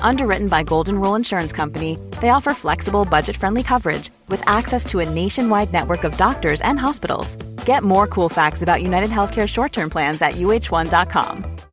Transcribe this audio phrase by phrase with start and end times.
[0.00, 5.00] Underwritten by Golden Rule Insurance Company, they offer flexible, budget friendly coverage with access to
[5.00, 7.36] a nationwide network of doctors and hospitals.
[7.66, 11.64] Get more cool facts about United Healthcare short term plans at uh1.com.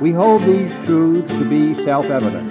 [0.00, 2.50] We hold these truths to be self evident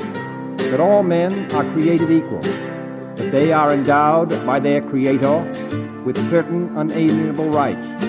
[0.58, 6.78] that all men are created equal, that they are endowed by their Creator with certain
[6.78, 8.06] unalienable rights,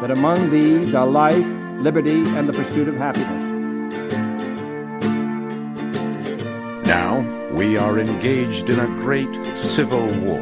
[0.00, 1.44] that among these are life,
[1.80, 3.48] liberty, and the pursuit of happiness.
[6.86, 7.20] Now
[7.52, 10.40] we are engaged in a great civil war,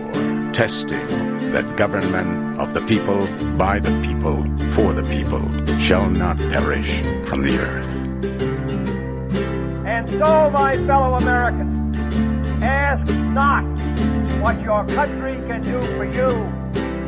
[0.52, 1.06] testing
[1.52, 3.26] that government of the people,
[3.56, 5.42] by the people, for the people,
[5.78, 7.94] shall not perish from the earth.
[9.86, 11.96] And so, my fellow Americans,
[12.62, 13.64] ask not
[14.42, 16.57] what your country can do for you.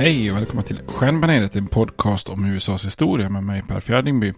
[0.00, 4.34] Hej och välkomna till Stjärnbaneret, en podcast om USAs historia med mig Per Fjärdingby.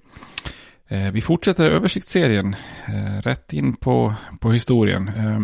[0.88, 2.56] Eh, vi fortsätter översiktsserien
[2.88, 5.08] eh, rätt in på, på historien.
[5.08, 5.40] Eh,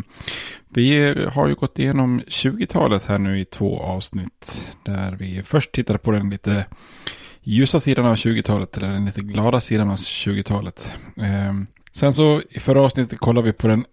[0.68, 4.68] vi har ju gått igenom 20-talet här nu i två avsnitt.
[4.84, 6.66] Där vi först tittade på den lite
[7.42, 10.92] ljusa sidan av 20-talet, eller den lite glada sidan av 20-talet.
[11.16, 11.54] Eh,
[11.92, 13.84] sen så i förra avsnittet kollade vi på den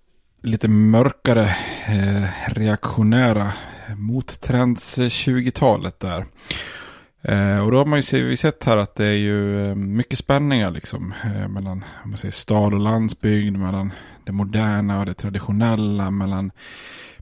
[0.43, 1.55] lite mörkare
[1.87, 3.53] eh, reaktionära
[3.97, 6.25] mottrends 20-talet där.
[7.27, 10.71] Eh, och då har man ju sett här att det är ju eh, mycket spänningar
[10.71, 13.91] liksom eh, mellan om man säger, stad och landsbygd, mellan
[14.23, 16.51] det moderna och det traditionella, mellan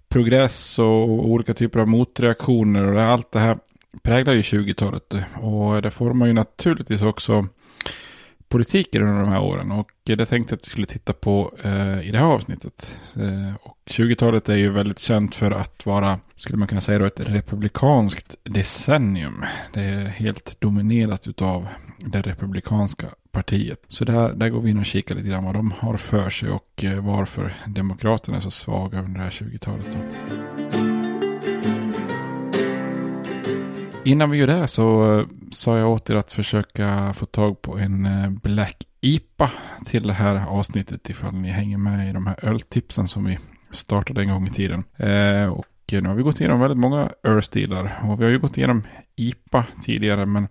[0.07, 3.57] progress och olika typer av motreaktioner och allt det här
[4.01, 7.47] präglar ju 20-talet och det formar ju naturligtvis också
[8.53, 12.07] politiken under de här åren och det tänkte jag att vi skulle titta på eh,
[12.07, 12.97] i det här avsnittet.
[13.15, 17.05] Eh, och 20-talet är ju väldigt känt för att vara, skulle man kunna säga då,
[17.05, 19.45] ett republikanskt decennium.
[19.73, 21.67] Det är helt dominerat utav
[21.97, 23.79] det republikanska partiet.
[23.87, 26.49] Så där, där går vi in och kikar lite grann vad de har för sig
[26.49, 29.87] och eh, varför demokraterna är så svaga under det här 20-talet.
[29.93, 30.62] Då.
[34.05, 37.77] Innan vi gör det så eh, sa jag åt er att försöka få tag på
[37.77, 39.51] en eh, Black IPA
[39.85, 43.39] till det här avsnittet ifall ni hänger med i de här öltipsen som vi
[43.71, 44.83] startade en gång i tiden.
[44.97, 48.57] Eh, och nu har vi gått igenom väldigt många ölstilar och vi har ju gått
[48.57, 48.83] igenom
[49.15, 50.47] IPA tidigare men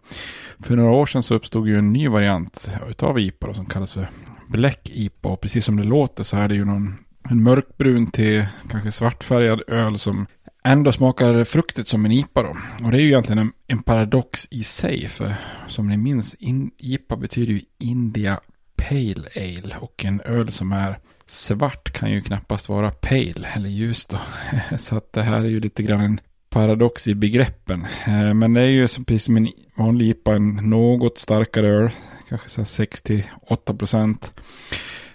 [0.58, 3.92] för några år sedan så uppstod ju en ny variant utav IPA då, som kallas
[3.92, 4.10] för
[4.48, 5.28] Black IPA.
[5.28, 6.98] Och precis som det låter så är det ju någon
[7.30, 10.26] en mörkbrun till kanske svartfärgad öl som
[10.64, 12.56] ändå smakar fruktigt som en IPA då.
[12.84, 15.08] Och det är ju egentligen en, en paradox i sig.
[15.08, 15.34] För
[15.66, 18.40] som ni minns, in, IPA betyder ju India
[18.76, 19.76] Pale Ale.
[19.80, 24.18] Och en öl som är svart kan ju knappast vara pale eller ljus då.
[24.78, 26.20] Så att det här är ju lite grann en
[26.50, 27.86] paradox i begreppen.
[28.06, 31.90] Eh, men det är ju precis som en vanlig IPA en något starkare öl.
[32.28, 34.32] Kanske så 6-8 procent.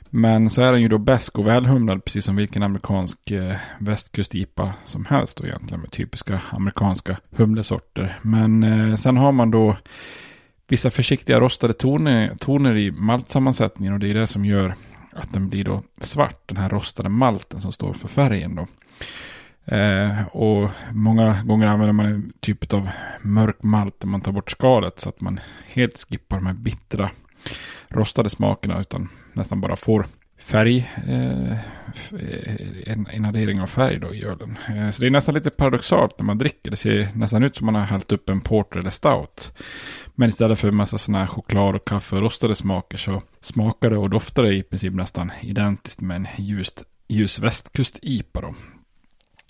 [0.09, 4.73] Men så är den ju då bäsk och välhumlad precis som vilken amerikansk eh, västkust-IPA
[4.83, 8.19] som helst då egentligen med typiska amerikanska humlesorter.
[8.21, 9.77] Men eh, sen har man då
[10.67, 14.75] vissa försiktiga rostade toner, toner i maltsammansättningen och det är det som gör
[15.13, 18.67] att den blir då svart, den här rostade malten som står för färgen då.
[19.75, 22.89] Eh, och många gånger använder man en typ av
[23.21, 27.09] mörk malt där man tar bort skalet så att man helt skippar de här bittra
[27.89, 30.05] rostade smakerna utan nästan bara får
[30.39, 31.57] färg, eh, eh
[32.85, 34.57] en, en addering av färg då i ölen.
[34.69, 36.71] Eh, så det är nästan lite paradoxalt när man dricker.
[36.71, 39.53] Det ser nästan ut som man har hällt upp en porter eller stout.
[40.15, 43.89] Men istället för en massa sådana här choklad och kaffe och rostade smaker så smakar
[43.89, 48.55] det och doftar det i princip nästan identiskt med en ljust, ljus västkust-IPA då.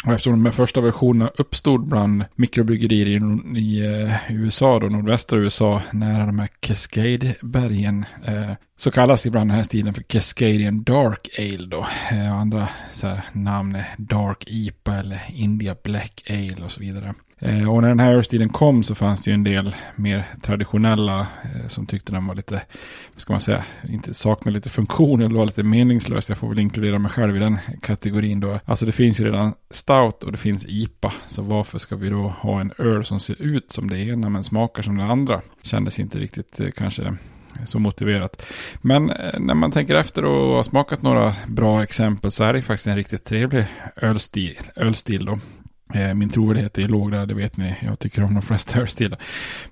[0.05, 5.39] Och eftersom de här första versionerna uppstod bland mikrobryggerier i, i eh, USA, då, nordvästra
[5.39, 11.29] USA, nära de här Cascade-bergen, eh, så kallas ibland den här stilen för Cascadian Dark
[11.37, 11.87] Ale då.
[12.11, 17.13] Eh, andra så här, namn är Dark IPA eller India Black Ale och så vidare.
[17.39, 21.19] Eh, och när den här ölstilen kom så fanns det ju en del mer traditionella
[21.19, 22.61] eh, som tyckte den var lite,
[23.13, 26.29] vad ska man säga, inte saknade lite funktion eller var lite meningslös.
[26.29, 28.59] Jag får väl inkludera mig själv i den kategorin då.
[28.65, 31.13] Alltså det finns ju redan stout och det finns IPA.
[31.27, 34.43] Så varför ska vi då ha en öl som ser ut som det ena men
[34.43, 35.41] smakar som det andra?
[35.61, 37.15] Kändes inte riktigt eh, kanske
[37.65, 38.45] så motiverat.
[38.81, 42.61] Men eh, när man tänker efter och har smakat några bra exempel så är det
[42.61, 45.39] faktiskt en riktigt trevlig ölstil, ölstil då.
[45.93, 47.75] Eh, min trovärdighet är låg där, det vet ni.
[47.81, 49.19] Jag tycker om de flesta hörstilar.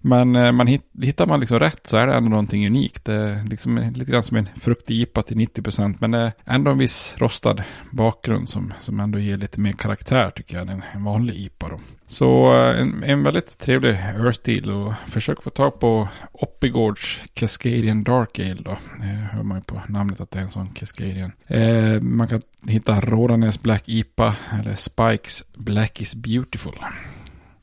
[0.01, 3.05] Men eh, man man hittar man liksom rätt så är det ändå någonting unikt.
[3.05, 5.95] Det är liksom lite grann som en fruktig IPA till 90%.
[5.99, 10.31] Men det är ändå en viss rostad bakgrund som, som ändå ger lite mer karaktär
[10.35, 11.69] tycker jag än en vanlig IPA.
[11.69, 11.79] Då.
[12.07, 18.39] Så eh, en, en väldigt trevlig ölstil och försök få tag på Oppigårds Cascadian Dark
[18.39, 18.77] Ale då.
[18.99, 21.31] Det hör man ju på namnet att det är en sån Cascadian.
[21.47, 26.75] Eh, man kan hitta Rådanäs Black IPA eller Spikes Black is Beautiful.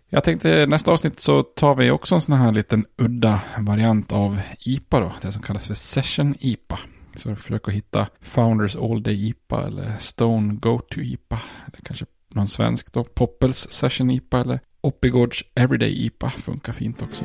[0.09, 4.41] Jag tänkte nästa avsnitt så tar vi också en sån här liten udda variant av
[4.61, 5.12] IPA då.
[5.23, 6.79] Det som kallas för Session IPA.
[7.15, 11.41] Så försök att hitta Founders All Day IPA eller Stone Go-To IPA.
[11.67, 13.05] Eller kanske någon svensk då.
[13.05, 17.25] Poppels Session IPA eller Oppigårds Everyday IPA funkar fint också.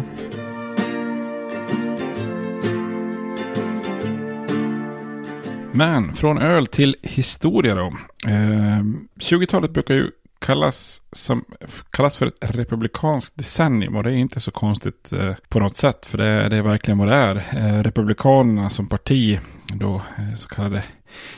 [5.71, 7.93] Men från öl till historia då.
[8.25, 8.83] Eh,
[9.19, 11.45] 20-talet brukar ju kallas, som,
[11.91, 16.05] kallas för ett republikanskt decennium och det är inte så konstigt eh, på något sätt
[16.05, 17.35] för det, det, är verkligen vad det är.
[17.35, 19.39] Eh, Republikanerna som parti,
[19.73, 20.83] då eh, så kallade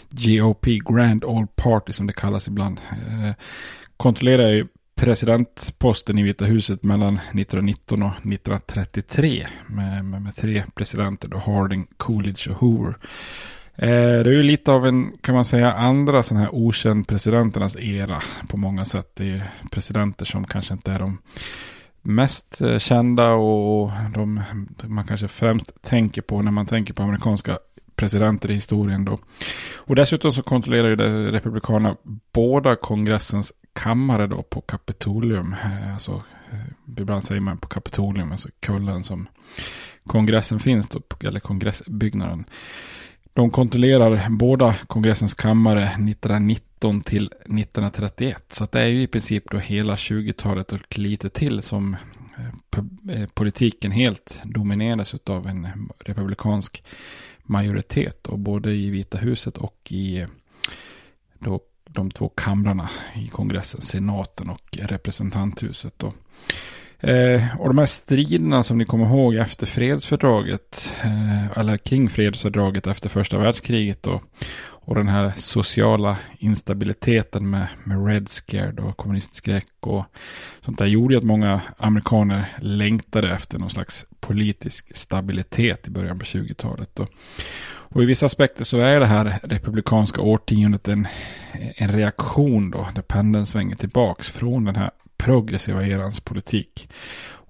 [0.09, 3.33] GOP, Grand All Party som det kallas ibland, eh,
[3.97, 11.27] kontrollerar ju presidentposten i Vita huset mellan 1919 och 1933 med, med, med tre presidenter,
[11.27, 12.97] då Harding, Coolidge och Hoover.
[13.75, 17.75] Eh, det är ju lite av en, kan man säga, andra sån här okänd presidenternas
[17.75, 19.15] era på många sätt.
[19.15, 21.17] Det är presidenter som kanske inte är de
[22.01, 24.43] mest eh, kända och de
[24.83, 27.57] man kanske främst tänker på när man tänker på amerikanska
[27.99, 29.19] presidenter i historien då.
[29.77, 31.95] Och dessutom så kontrollerar ju det republikanerna
[32.33, 35.55] båda kongressens kammare då på Kapitolium.
[35.63, 39.27] Eh, alltså, eh, ibland säger man på Kapitolium, alltså kullen som
[40.07, 42.45] kongressen finns då, eller kongressbyggnaden.
[43.33, 48.45] De kontrollerar båda kongressens kammare 1919 till 1931.
[48.49, 51.95] Så det är ju i princip då hela 20-talet och lite till som
[53.09, 55.67] eh, politiken helt domineras av en
[56.05, 56.83] republikansk
[57.49, 58.27] majoritet.
[58.27, 60.25] Och både i Vita huset och i
[61.39, 65.93] då de två kamrarna i kongressen, senaten och representanthuset.
[65.97, 66.13] Då.
[66.99, 72.87] Eh, och de här striderna som ni kommer ihåg efter fredsfördraget, eh, eller kring fredsfördraget
[72.87, 74.21] efter första världskriget då,
[74.89, 80.05] och den här sociala instabiliteten med, med Red Scare och kommunistskräck och
[80.61, 86.19] sånt där gjorde ju att många amerikaner längtade efter någon slags politisk stabilitet i början
[86.19, 86.99] på 20-talet.
[86.99, 87.09] Och,
[87.67, 91.07] och i vissa aspekter så är det här republikanska årtiondet en,
[91.75, 96.89] en reaktion då, där pendeln svänger tillbaks från den här progressiva erans politik.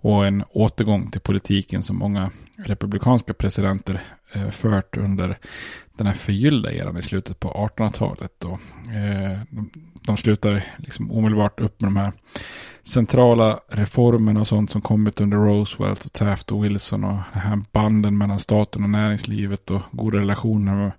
[0.02, 4.02] Och en återgång till politiken som många republikanska presidenter
[4.34, 5.38] Eh, fört under
[5.98, 8.44] den här förgyllda eran i slutet på 1800-talet.
[8.44, 9.40] Eh,
[10.02, 12.12] de, slutar liksom omedelbart upp med de här
[12.84, 17.62] centrala reformerna och sånt som kommit under Roosevelt och Taft och Wilson och de här
[17.72, 20.96] banden mellan staten och näringslivet och goda relationer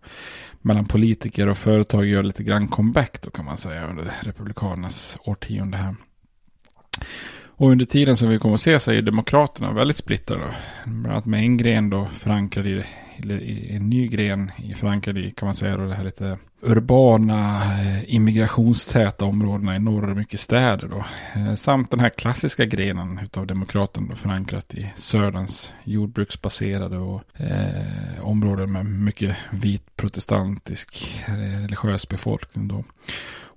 [0.61, 5.77] mellan politiker och företag gör lite grann comeback då kan man säga under republikanernas årtionde
[5.77, 5.95] här.
[7.61, 10.55] Och under tiden som vi kommer att se så är Demokraterna väldigt splittrade.
[10.85, 12.85] Bland annat med en gren då förankrad i,
[13.23, 17.63] eller en ny gren i förankrad i kan man säga då det här lite urbana
[17.81, 21.05] eh, immigrationstäta områdena i norr och mycket städer då.
[21.41, 28.21] Eh, samt den här klassiska grenen utav Demokraterna då förankrat i söderns jordbruksbaserade och eh,
[28.23, 32.85] områden med mycket vit protestantisk eh, religiös befolkning då.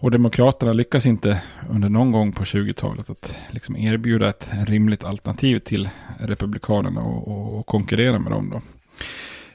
[0.04, 5.60] Och Demokraterna lyckas inte under någon gång på 20-talet att liksom erbjuda ett rimligt alternativ
[5.60, 5.90] till
[6.20, 8.50] Republikanerna och, och, och konkurrera med dem.
[8.50, 8.62] Då.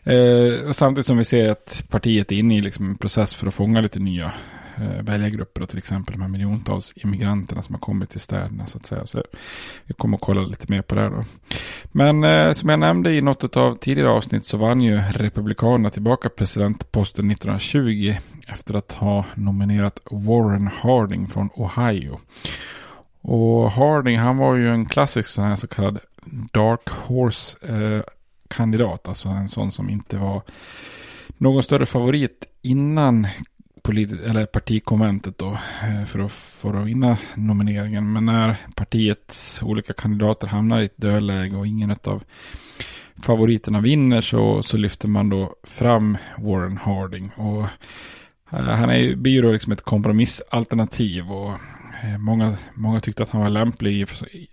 [0.09, 3.55] Eh, samtidigt som vi ser att partiet är inne i liksom en process för att
[3.55, 4.33] fånga lite nya
[4.77, 8.79] eh, väljargrupper och till exempel de här miljontals immigranterna som har kommit till städerna så
[8.79, 9.07] att säga.
[9.07, 9.23] Så
[9.85, 11.25] vi kommer att kolla lite mer på det här då.
[11.85, 16.29] Men eh, som jag nämnde i något av tidigare avsnitt så vann ju Republikanerna tillbaka
[16.29, 18.15] presidentposten 1920
[18.49, 22.21] efter att ha nominerat Warren Harding från Ohio.
[23.21, 25.99] Och Harding han var ju en klassisk sån här så kallad
[26.53, 28.03] Dark Horse eh,
[28.49, 29.09] kandidat.
[29.09, 30.43] Alltså en sån som inte var
[31.38, 33.26] någon större favorit innan
[34.25, 38.12] eller partikonventet då eh, för att, för att vinna nomineringen.
[38.12, 42.23] Men när partiets olika kandidater hamnar i ett dödläge och ingen av
[43.23, 47.31] favoriterna vinner så, så lyfter man då fram Warren Harding.
[47.37, 47.62] Och
[48.52, 51.52] eh, han är, blir ju då liksom ett kompromissalternativ och
[52.05, 54.02] eh, många, många tyckte att han var lämplig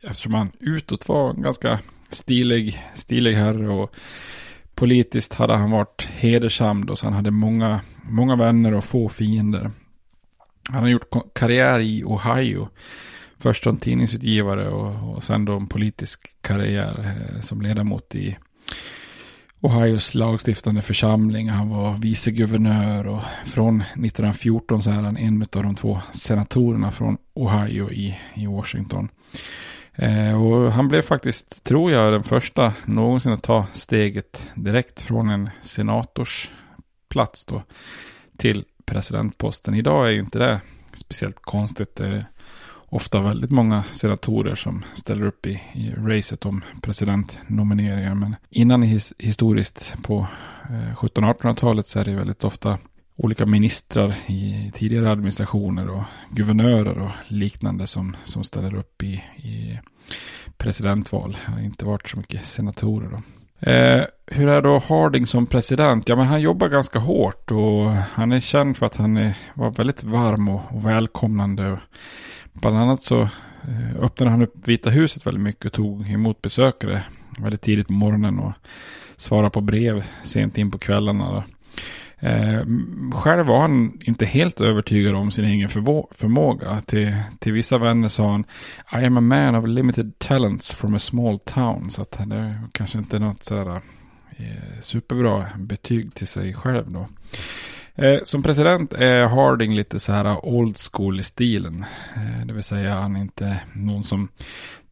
[0.01, 3.95] eftersom han utåt var en ganska stilig, stilig herre och
[4.75, 9.71] politiskt hade han varit hedersam då så han hade många, många vänner och få fiender.
[10.69, 12.69] Han har gjort karriär i Ohio.
[13.37, 18.37] Först som tidningsutgivare och, och sen då en politisk karriär eh, som ledamot i
[19.61, 21.49] Ohios lagstiftande församling.
[21.49, 27.17] Han var viceguvernör och från 1914 så är han en av de två senatorerna från
[27.33, 29.09] Ohio i, i Washington.
[29.95, 35.29] Eh, och han blev faktiskt, tror jag, den första någonsin att ta steget direkt från
[35.29, 37.63] en senatorsplats då
[38.37, 39.75] till presidentposten.
[39.75, 40.61] Idag är ju inte det
[40.93, 41.95] speciellt konstigt.
[41.95, 42.25] Det är
[42.89, 48.15] ofta väldigt många senatorer som ställer upp i, i racet om presidentnomineringar.
[48.15, 50.27] Men innan his, historiskt på
[50.69, 52.77] eh, 1700-1800-talet så är det väldigt ofta
[53.15, 59.79] olika ministrar i tidigare administrationer och guvernörer och liknande som, som ställer upp i, i
[60.57, 61.37] presidentval.
[61.45, 63.21] Det har inte varit så mycket senatorer då.
[63.71, 66.09] Eh, hur är då Harding som president?
[66.09, 69.71] Ja, men han jobbar ganska hårt och han är känd för att han är, var
[69.71, 71.77] väldigt varm och, och välkomnande.
[72.53, 73.21] Bland annat så
[73.61, 77.03] eh, öppnade han upp Vita huset väldigt mycket och tog emot besökare
[77.39, 78.53] väldigt tidigt på morgonen och
[79.17, 81.43] svarade på brev sent in på kvällarna.
[82.19, 82.61] Eh,
[83.13, 86.81] själv var han inte helt övertygad om sin egen förmåga.
[86.81, 88.45] Till, till vissa vänner sa han
[89.01, 91.89] I am a man of limited talents from a small town.
[91.89, 93.81] Så att det kanske inte är något sådär
[94.37, 97.07] eh, superbra betyg till sig själv då.
[97.95, 101.85] Eh, som president är Harding lite så här old school i stilen.
[102.15, 104.27] Eh, det vill säga han är inte någon som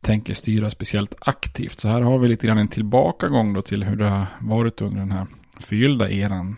[0.02, 1.80] tänker styra speciellt aktivt.
[1.80, 5.00] Så här har vi lite grann en tillbakagång då till hur det har varit under
[5.00, 5.26] den här
[5.60, 6.56] förgyllda eran.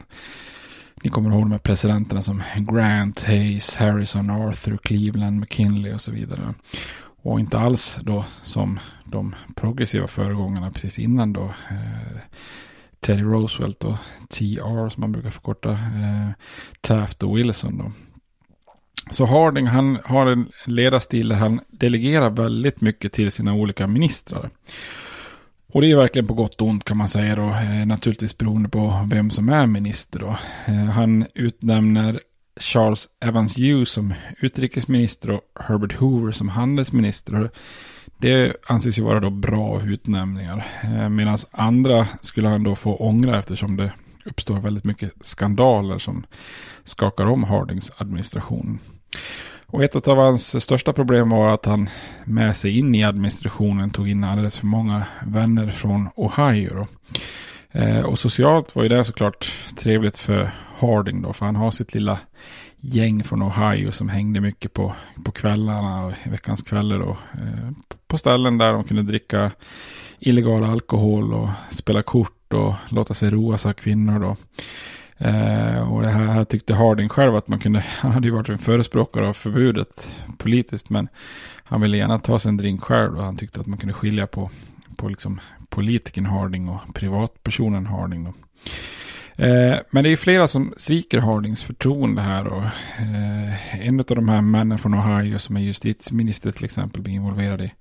[1.05, 6.11] Ni kommer ihåg de här presidenterna som Grant, Hayes, Harrison, Arthur, Cleveland, McKinley och så
[6.11, 6.53] vidare.
[7.21, 11.43] Och inte alls då som de progressiva föregångarna precis innan då.
[11.43, 12.17] Eh,
[12.99, 13.97] Teddy Roosevelt och
[14.29, 15.71] TR som man brukar förkorta.
[15.71, 16.29] Eh,
[16.81, 17.91] Taft och Wilson då.
[19.11, 24.49] Så Harding han har en ledarstil där han delegerar väldigt mycket till sina olika ministrar.
[25.75, 27.49] Och det är verkligen på gott och ont kan man säga då.
[27.49, 30.37] Eh, naturligtvis beroende på vem som är minister då.
[30.65, 32.19] Eh, han utnämner
[32.59, 37.49] Charles Evans Hughes som utrikesminister och Herbert Hoover som handelsminister.
[38.17, 40.67] Det anses ju vara då bra utnämningar.
[40.83, 43.93] Eh, Medan andra skulle han då få ångra eftersom det
[44.25, 46.25] uppstår väldigt mycket skandaler som
[46.83, 48.79] skakar om Hardings administration.
[49.75, 51.89] Och ett av hans största problem var att han
[52.25, 56.73] med sig in i administrationen tog in alldeles för många vänner från Ohio.
[56.75, 56.87] Då.
[57.79, 61.93] Eh, och socialt var ju det såklart trevligt för Harding då, för han har sitt
[61.93, 62.19] lilla
[62.79, 64.93] gäng från Ohio som hängde mycket på,
[65.25, 67.17] på kvällarna och veckans kvällar då.
[67.33, 67.71] Eh,
[68.07, 69.51] på ställen där de kunde dricka
[70.19, 74.35] illegal alkohol och spela kort och låta sig roas av kvinnor då.
[75.17, 78.49] Eh, och det här, här, tyckte Harding själv att man kunde, han hade ju varit
[78.49, 81.07] en förespråkare av förbudet politiskt, men
[81.63, 84.27] han ville gärna ta sig en drink själv och han tyckte att man kunde skilja
[84.27, 84.49] på,
[84.95, 88.23] på liksom politikern Harding och privatpersonen Harding.
[88.23, 88.33] Då.
[89.43, 92.47] Eh, men det är flera som sviker Hardings förtroende här.
[92.47, 92.63] Och,
[92.99, 97.61] eh, en av de här männen från Ohio som är justitieminister till exempel blir involverad
[97.61, 97.71] i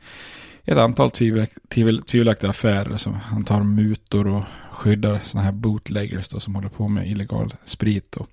[0.64, 2.97] ett antal tvivel, tvivel, tvivelaktiga affärer.
[2.97, 7.54] Som han tar mutor och skyddar sådana här bootleggers då, som håller på med illegal
[7.64, 8.12] sprit.
[8.12, 8.26] Då.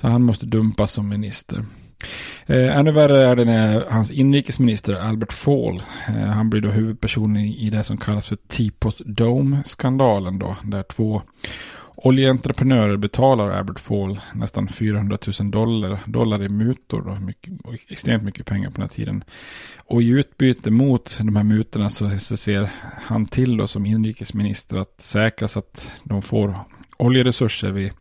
[0.00, 1.64] Så han måste dumpas som minister.
[2.46, 7.36] Eh, ännu värre är det när hans inrikesminister Albert Fall, eh, han blir då huvudperson
[7.36, 11.22] i, i det som kallas för Teapot Dome-skandalen då, där två
[12.02, 17.02] Oljeentreprenörer betalar Albert Fall nästan 400 000 dollar, dollar i mutor.
[17.02, 17.52] Då, mycket,
[17.88, 19.24] extremt mycket pengar på den här tiden.
[19.78, 22.70] Och i utbyte mot de här mutorna så, ser
[23.02, 26.58] han till då som inrikesminister att säkra så att de får
[26.96, 27.92] oljeresurser vid,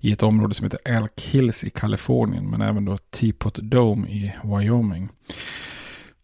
[0.00, 2.50] i ett område som heter Elk Hills i Kalifornien.
[2.50, 5.08] Men även då Teapot Dome i Wyoming.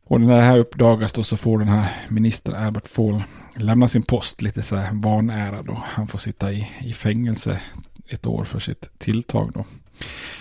[0.06, 3.22] Och när det här uppdagas då så får den här ministern Albert Fall
[3.56, 7.60] Lämnar sin post lite så här vanärad och han får sitta i, i fängelse
[8.08, 9.64] ett år för sitt tilltag då.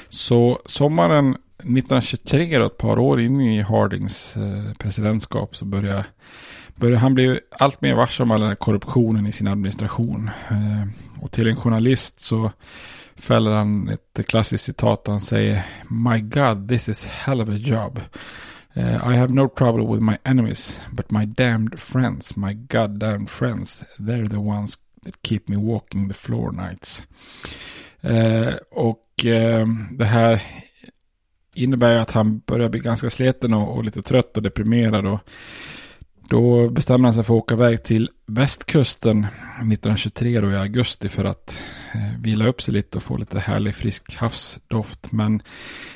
[0.09, 6.05] Så sommaren 1923, då, ett par år in i Hardings eh, presidentskap, så börjar,
[6.75, 10.29] börjar han bli allt mer varse om all den här korruptionen i sin administration.
[10.49, 10.87] Eh,
[11.21, 12.51] och till en journalist så
[13.15, 15.07] fäller han ett klassiskt citat.
[15.07, 17.99] Han säger My God, this is hell of a job.
[18.75, 23.83] Uh, I have no trouble with my enemies, but my damned friends, my goddamn friends,
[23.99, 27.03] they're the ones that keep me walking the floor nights.
[28.03, 30.41] Uh, och uh, det här
[31.53, 35.05] innebär att han börjar bli ganska sliten och, och, lite trött och deprimerad.
[35.05, 35.19] Och
[36.29, 41.25] då bestämmer han sig för att åka iväg till västkusten 1923 då i augusti för
[41.25, 41.63] att
[41.93, 45.11] eh, vila upp sig lite och få lite härlig frisk havsdoft.
[45.11, 45.41] Men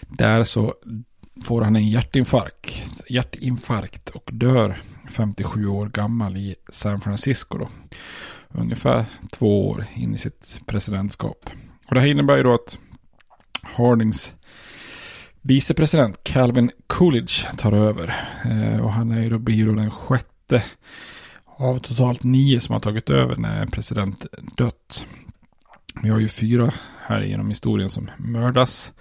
[0.01, 0.73] där så
[1.43, 4.77] får han en hjärtinfarkt, hjärtinfarkt och dör
[5.09, 7.57] 57 år gammal i San Francisco.
[7.57, 7.69] Då.
[8.49, 11.49] Ungefär två år in i sitt presidentskap.
[11.87, 12.79] Och det här innebär ju då att
[13.63, 14.33] Hardings
[15.41, 18.15] vicepresident Calvin Coolidge tar över.
[18.45, 20.63] Eh, och han är ju då, blir då den sjätte
[21.45, 24.25] av totalt nio som har tagit över när en president
[24.57, 25.05] dött.
[26.03, 26.73] Vi har ju fyra
[27.05, 28.93] här genom historien som mördas.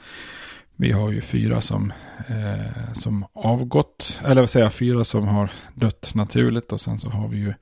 [0.76, 1.92] Vi har ju fyra som,
[2.28, 7.10] eh, som avgått, eller vad säger jag, fyra som har dött naturligt och sen så
[7.10, 7.54] har vi ju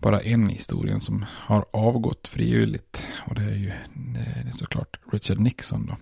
[0.00, 3.06] bara en i historien som har avgått frivilligt.
[3.28, 5.96] Och det är ju det är såklart Richard Nixon då.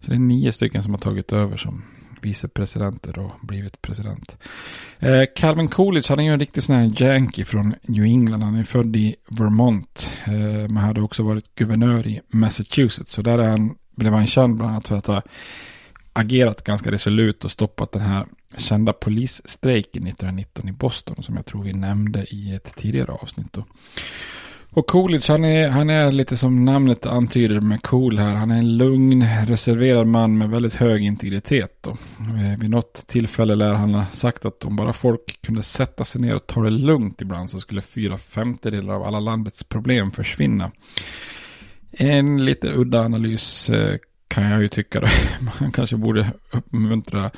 [0.00, 1.82] Så det är nio stycken som har tagit över som
[2.20, 4.38] vicepresidenter och blivit president.
[4.98, 8.42] Eh, Calvin Coolidge, han är ju en riktig sån här yankee från New England.
[8.42, 10.10] Han är född i Vermont.
[10.26, 13.12] Eh, men hade också varit guvernör i Massachusetts.
[13.12, 15.22] Så där är han blev han känd bland annat för att ha
[16.12, 18.26] agerat ganska resolut och stoppat den här
[18.56, 23.52] kända polisstrejken 1919 i Boston som jag tror vi nämnde i ett tidigare avsnitt.
[23.52, 23.64] Då.
[24.74, 28.34] Och Coolidge, han är, han är lite som namnet antyder med cool här.
[28.34, 31.78] Han är en lugn, reserverad man med väldigt hög integritet.
[31.80, 31.90] Då.
[31.90, 36.20] Eh, vid något tillfälle lär han ha sagt att om bara folk kunde sätta sig
[36.20, 40.70] ner och ta det lugnt ibland så skulle fyra femtedelar av alla landets problem försvinna.
[41.98, 43.96] En lite udda analys eh,
[44.28, 45.00] kan jag ju tycka.
[45.00, 45.06] Då.
[45.60, 47.30] Man kanske borde uppmuntra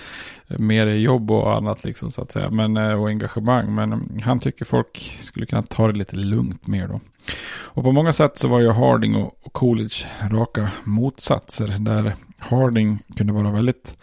[0.46, 2.50] mer jobb och annat liksom så att säga.
[2.50, 3.74] Men, eh, och engagemang.
[3.74, 7.00] Men mm, han tycker folk skulle kunna ta det lite lugnt mer då.
[7.48, 11.74] Och på många sätt så var ju Harding och Coolidge raka motsatser.
[11.78, 13.96] Där Harding kunde vara väldigt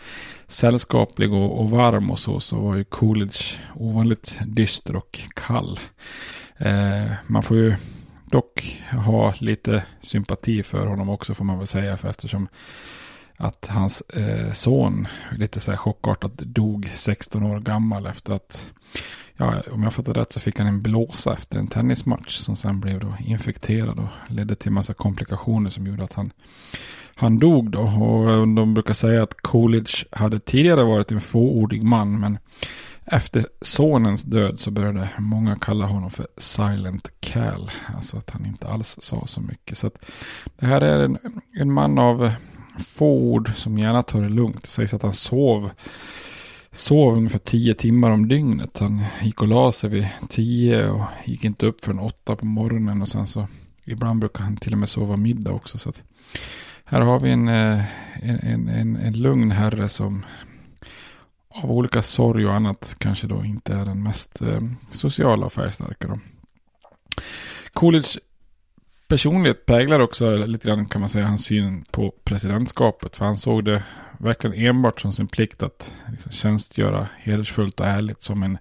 [0.47, 2.39] sällskaplig och, och varm och så.
[2.39, 5.79] Så var ju Coolidge ovanligt dyster och kall.
[6.57, 7.75] Eh, man får ju
[8.33, 11.97] dock ha lite sympati för honom också får man väl säga.
[11.97, 12.47] För eftersom
[13.37, 18.69] att hans eh, son lite så här chockartat dog 16 år gammal efter att,
[19.37, 22.79] ja, om jag fattar rätt så fick han en blåsa efter en tennismatch som sen
[22.79, 26.31] blev då infekterad och ledde till massa komplikationer som gjorde att han,
[27.15, 27.81] han dog då.
[27.81, 32.37] Och eh, de brukar säga att Coolidge hade tidigare varit en fåordig man men
[33.05, 37.71] efter sonens död så började många kalla honom för Silent Cal.
[37.95, 39.77] Alltså att han inte alls sa så mycket.
[39.77, 40.05] Så att
[40.59, 41.17] det här är en,
[41.59, 42.31] en man av
[42.79, 44.63] få ord som gärna tar det lugnt.
[44.63, 45.69] Det sägs att han sov,
[46.71, 48.79] sov ungefär tio timmar om dygnet.
[48.79, 53.01] Han gick och la sig vid tio och gick inte upp förrän åtta på morgonen.
[53.01, 53.47] Och sen så
[53.85, 55.77] ibland brukar han till och med sova middag också.
[55.77, 56.01] Så att
[56.85, 57.83] här har vi en, eh,
[58.21, 60.25] en, en, en, en lugn herre som
[61.53, 66.07] av olika sorg och annat kanske då inte är den mest eh, sociala och färgstarka.
[66.07, 66.19] Då.
[67.73, 68.19] Coolidge
[69.07, 73.15] personlighet präglar också lite grann kan man säga hans syn på presidentskapet.
[73.15, 73.83] För han såg det
[74.17, 78.57] verkligen enbart som sin plikt att liksom tjänstgöra hedersfullt och ärligt som en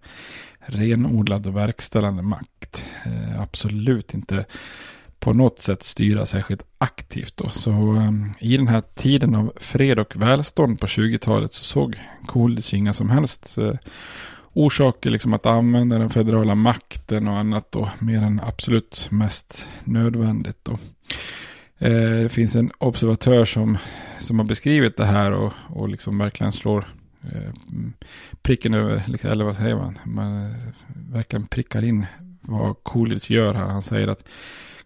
[0.61, 2.87] renodlad och verkställande makt.
[3.07, 4.45] Eh, absolut inte
[5.23, 7.37] på något sätt styra särskilt aktivt.
[7.37, 7.49] Då.
[7.49, 12.75] Så um, i den här tiden av fred och välstånd på 20-talet så såg Coolidge
[12.77, 13.75] inga som helst uh,
[14.53, 20.59] orsaker liksom att använda den federala makten och annat då mer än absolut mest nödvändigt.
[20.63, 20.73] Då.
[21.89, 23.79] Uh, det finns en observatör som,
[24.19, 26.89] som har beskrivit det här och, och liksom verkligen slår
[27.25, 27.53] uh,
[28.43, 30.55] pricken över, liksom, eller vad säger man, man
[31.11, 32.07] verkligen prickar in
[32.41, 33.67] vad Coolidge gör här.
[33.67, 34.25] Han säger att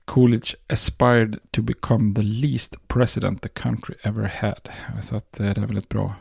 [0.07, 4.69] Coolidge aspired to become the least president the country ever had.
[5.03, 6.15] Så att eh, det är väl ett bra,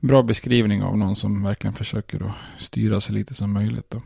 [0.00, 3.90] bra beskrivning av någon som verkligen försöker att styra så lite som möjligt.
[3.90, 4.02] Då.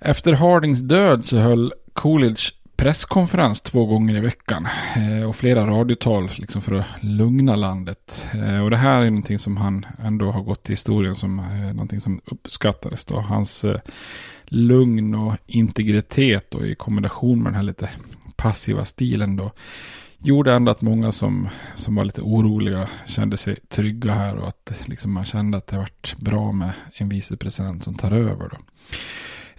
[0.00, 6.30] Efter Hardings död så höll Coolidge presskonferens två gånger i veckan eh, och flera radiotal
[6.38, 8.26] liksom för att lugna landet.
[8.34, 11.36] Eh, och det här är någonting som han ändå har gått till historien som
[11.72, 13.20] någonting som uppskattades då.
[13.20, 13.64] Hans
[14.48, 17.90] lugn och integritet och i kombination med den här lite
[18.36, 19.50] passiva stilen då
[20.18, 24.82] gjorde ändå att många som, som var lite oroliga kände sig trygga här och att
[24.84, 28.48] liksom man kände att det varit bra med en vicepresident som tar över.
[28.48, 28.56] Då.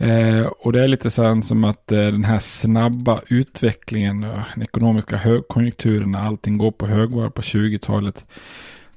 [0.06, 5.18] Eh, och det är lite så som att eh, den här snabba utvecklingen den ekonomiska
[5.18, 8.26] högkonjunkturen när allting går på högvarv på 20-talet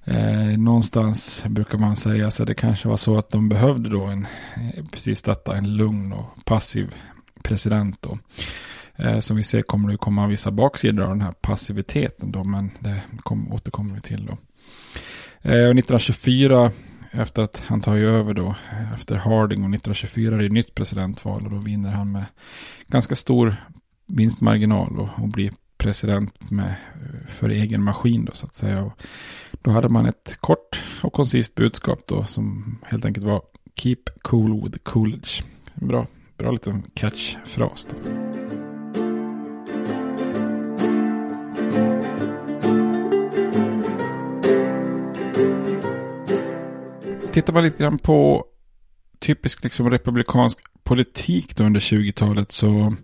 [0.05, 4.27] Eh, någonstans brukar man säga så det kanske var så att de behövde då en,
[4.57, 6.95] eh, precis detta, en lugn och passiv
[7.43, 8.19] president då.
[8.97, 12.71] Eh, som vi ser kommer det komma vissa baksidor av den här passiviteten då, men
[12.81, 14.33] det kom, återkommer vi till då.
[15.43, 16.73] Eh, 1924,
[17.11, 21.45] efter att han tar över då, eh, efter Harding och 1924 är det nytt presidentval
[21.45, 22.25] och då vinner han med
[22.87, 23.57] ganska stor
[24.07, 28.83] vinstmarginal och, och blir president med, eh, för egen maskin då så att säga.
[28.83, 29.03] Och
[29.63, 33.43] då hade man ett kort och koncist budskap då som helt enkelt var
[33.77, 35.43] Keep cool with Coolidge.
[35.75, 36.07] Bra,
[36.39, 37.97] bra liten catchfras då.
[47.33, 48.45] Tittar man lite grann på
[49.19, 52.97] typisk liksom republikansk politik då under 20-talet så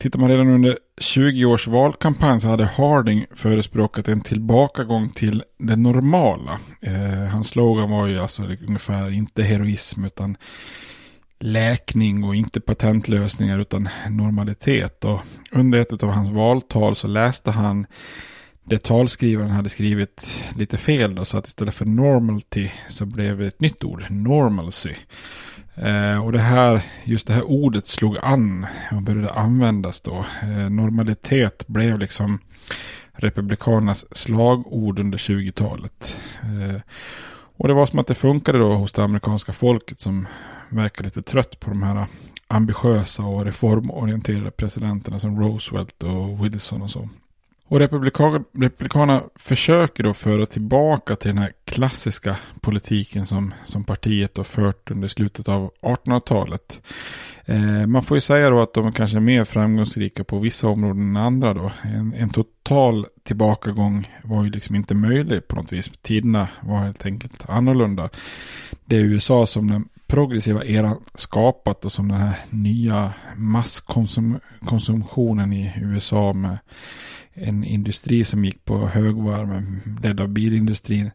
[0.00, 5.76] Tittar man redan under 20 års valkampanj så hade Harding förespråkat en tillbakagång till det
[5.76, 6.58] normala.
[6.80, 10.36] Eh, hans slogan var ju alltså ungefär inte heroism utan
[11.38, 15.04] läkning och inte patentlösningar utan normalitet.
[15.04, 17.86] Och under ett av hans valtal så läste han
[18.64, 23.46] det talskrivaren hade skrivit lite fel då, så att istället för normalty så blev det
[23.46, 24.94] ett nytt ord, normalcy.
[25.74, 30.24] Eh, och det här, just det här ordet slog an och började användas då.
[30.42, 32.38] Eh, normalitet blev liksom
[33.12, 36.16] republikanernas slagord under 20-talet.
[36.42, 36.80] Eh,
[37.56, 40.26] och det var som att det funkade då hos det amerikanska folket som
[40.68, 42.06] verkar lite trött på de här
[42.48, 47.08] ambitiösa och reformorienterade presidenterna som Roosevelt och Wilson och så.
[47.70, 54.36] Och republikan, Republikanerna försöker då föra tillbaka till den här klassiska politiken som, som partiet
[54.36, 56.80] har fört under slutet av 1800-talet.
[57.44, 60.68] Eh, man får ju säga då att de är kanske är mer framgångsrika på vissa
[60.68, 61.72] områden än andra då.
[61.82, 65.90] En, en, total tillbakagång var ju liksom inte möjlig på något vis.
[66.02, 68.08] Tiderna var helt enkelt annorlunda.
[68.84, 75.72] Det är USA som den progressiva eran skapat och som den här nya masskonsumtionen i
[75.82, 76.58] USA med
[77.40, 81.10] en industri som gick på högvarv ledd av bilindustrin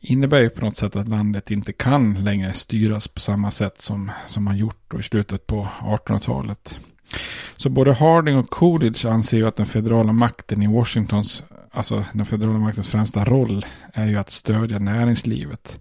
[0.00, 4.10] innebär ju på något sätt att landet inte kan längre styras på samma sätt som,
[4.26, 6.78] som man gjort i slutet på 1800-talet.
[7.56, 12.26] Så både Harding och Coolidge anser ju att den federala makten i Washingtons, alltså den
[12.26, 15.80] federala maktens främsta roll är ju att stödja näringslivet.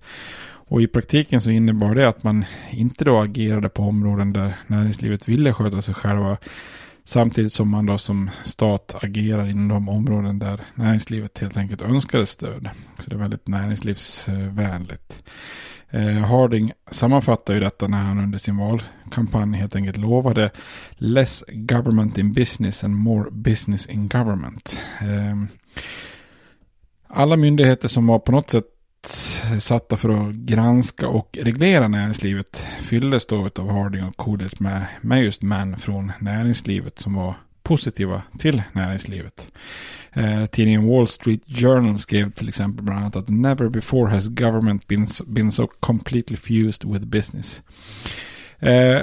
[0.69, 5.27] Och i praktiken så innebar det att man inte då agerade på områden där näringslivet
[5.27, 6.38] ville sköta sig själva
[7.03, 12.25] Samtidigt som man då som stat agerar inom de områden där näringslivet helt enkelt önskade
[12.25, 12.69] stöd.
[12.99, 15.23] Så det är väldigt näringslivsvänligt.
[15.89, 20.51] Eh, Harding sammanfattar ju detta när han under sin valkampanj helt enkelt lovade
[20.91, 24.79] less government in business and more business in government.
[25.01, 25.43] Eh,
[27.07, 28.65] alla myndigheter som var på något sätt
[29.59, 35.23] satta för att granska och reglera näringslivet fylldes då av Harding och Coolidge med, med
[35.23, 39.51] just män från näringslivet som var positiva till näringslivet.
[40.13, 44.88] Eh, tidningen Wall Street Journal skrev till exempel bland annat att never before has government
[44.88, 47.62] been, been so completely fused with business.
[48.59, 49.01] Eh,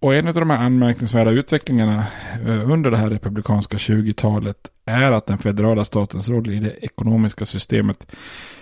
[0.00, 2.06] och en av de här anmärkningsvärda utvecklingarna
[2.46, 7.46] eh, under det här republikanska 20-talet är att den federala statens roll i det ekonomiska
[7.46, 8.06] systemet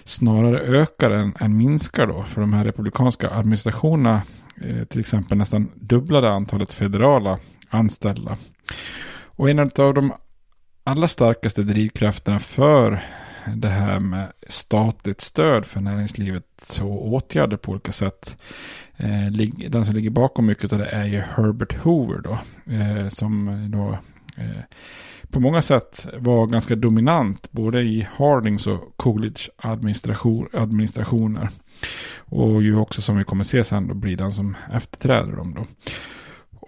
[0.04, 2.22] snarare ökar än, än minskar då.
[2.22, 4.22] För de här republikanska administrationerna
[4.62, 8.36] eh, till exempel nästan dubblade antalet federala anställda.
[9.24, 10.12] Och en av de
[10.84, 13.02] allra starkaste drivkrafterna för
[13.54, 18.36] det här med statligt stöd för näringslivet och åtgärder på olika sätt.
[18.96, 19.32] Eh,
[19.68, 22.38] den som ligger bakom mycket av det är ju Herbert Hoover då.
[22.72, 23.98] Eh, som då
[24.42, 24.62] eh,
[25.30, 31.48] på många sätt var ganska dominant både i Hardings och Coolidge administration, administrationer.
[32.18, 35.90] Och ju också som vi kommer se sen då blir den som efterträder dem då.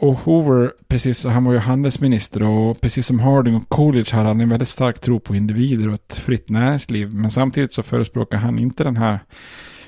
[0.00, 4.40] Och Hoover, precis, han var ju handelsminister och precis som Harding och Coolidge hade han
[4.40, 7.14] en väldigt stark tro på individer och ett fritt näringsliv.
[7.14, 9.18] Men samtidigt så förespråkar han inte den här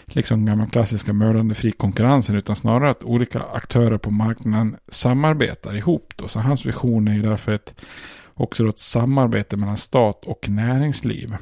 [0.06, 6.12] liksom gamla klassiska mördande fri konkurrensen utan snarare att olika aktörer på marknaden samarbetar ihop.
[6.16, 6.28] Då.
[6.28, 7.80] Så hans vision är ju därför ett,
[8.34, 11.36] också ett samarbete mellan stat och näringsliv.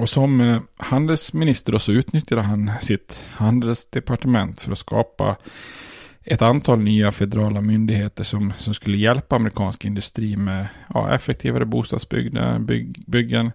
[0.00, 5.36] Och som eh, handelsminister handelsminister så utnyttjade han sitt handelsdepartement för att skapa
[6.24, 12.66] ett antal nya federala myndigheter som, som skulle hjälpa amerikansk industri med ja, effektivare bostadsbyggen,
[12.66, 13.52] bygg, byggen,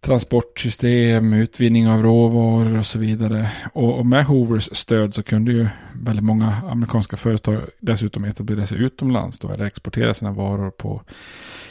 [0.00, 3.50] transportsystem, utvinning av råvaror och så vidare.
[3.72, 8.78] Och, och, med Hoovers stöd så kunde ju väldigt många amerikanska företag dessutom etablera sig
[8.78, 11.02] utomlands då, eller exportera sina varor på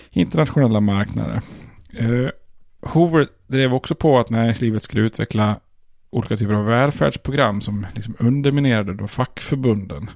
[0.09, 1.41] internationella marknader.
[1.97, 2.29] Eh,
[2.81, 5.59] Hoover drev också på att näringslivet skulle utveckla
[6.12, 10.10] olika typer av välfärdsprogram som liksom underminerade då fackförbunden.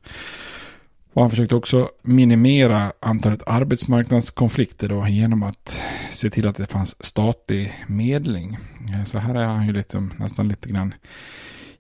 [1.14, 7.06] Och han försökte också minimera antalet arbetsmarknadskonflikter då genom att se till att det fanns
[7.06, 8.58] statlig medling.
[8.94, 10.94] Eh, så här är han ju liksom, nästan lite grann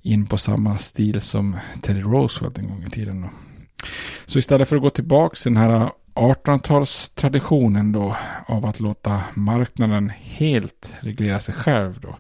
[0.02, 3.22] in på samma stil som Teddy Roosevelt en gång i tiden.
[3.22, 3.30] Då.
[4.26, 10.10] Så istället för att gå tillbaka till den här 1800-talstraditionen då av att låta marknaden
[10.10, 12.18] helt reglera sig själv då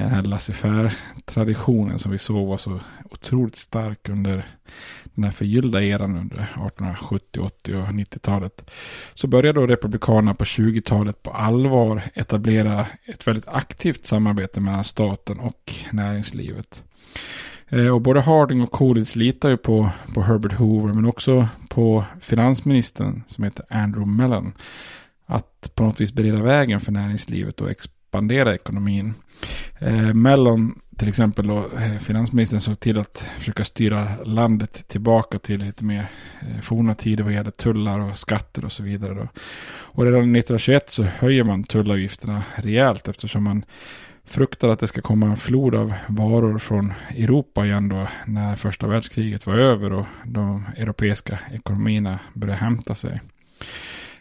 [0.00, 2.80] den här laissez-faire-traditionen som vi såg var så
[3.10, 4.46] otroligt stark under
[5.14, 8.70] den här förgyllda eran under 1870, 80 och 90-talet.
[9.14, 15.38] Så började då Republikanerna på 20-talet på allvar etablera ett väldigt aktivt samarbete mellan staten
[15.38, 16.82] och näringslivet.
[17.68, 22.04] Eh, och både Harding och Coolidge litar ju på, på Herbert Hoover men också på
[22.20, 24.52] finansministern som heter Andrew Mellon.
[25.26, 27.70] Att på något vis bereda vägen för näringslivet och
[28.14, 29.14] expandera ekonomin.
[29.78, 35.60] Eh, Mellon, till exempel då, eh, finansministern såg till att försöka styra landet tillbaka till
[35.60, 39.14] lite mer eh, forna tider vad gäller tullar och skatter och så vidare.
[39.14, 39.28] Då.
[39.94, 43.64] Och redan 1921 så höjer man tullavgifterna rejält eftersom man
[44.24, 48.86] fruktar att det ska komma en flod av varor från Europa igen då när första
[48.86, 53.20] världskriget var över och de europeiska ekonomierna började hämta sig.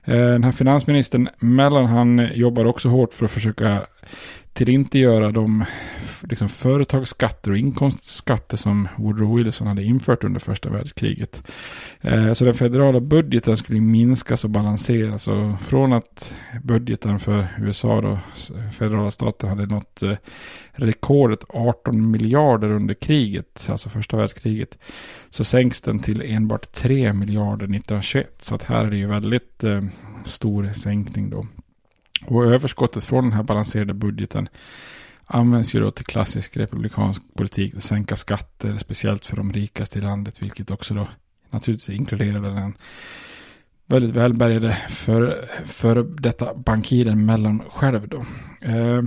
[0.06, 3.82] Eh, den här finansministern Mellon han jobbar också hårt för att försöka
[4.54, 5.66] till inte göra de
[6.22, 11.44] liksom, företagsskatter och inkomstskatter som Woodrow Wilson hade infört under första världskriget.
[12.02, 15.28] Eh, så den federala budgeten skulle minskas och balanseras.
[15.28, 18.20] Och från att budgeten för USA, då,
[18.78, 20.16] federala staten, hade nått eh,
[20.72, 24.78] rekordet 18 miljarder under kriget, alltså första världskriget,
[25.30, 28.36] så sänks den till enbart 3 miljarder 1921.
[28.40, 29.84] Så att här är det ju väldigt eh,
[30.26, 31.48] stor sänkning då.
[32.26, 34.50] Och överskottet från den här balanserade budgeten
[35.26, 40.02] används ju då till klassisk republikansk politik, att sänka skatter, speciellt för de rikaste i
[40.02, 41.08] landet, vilket också då
[41.50, 42.74] naturligtvis inkluderade den
[43.86, 48.26] väldigt välbärgade för, för detta bankiren mellan själv då.
[48.62, 49.02] Eh,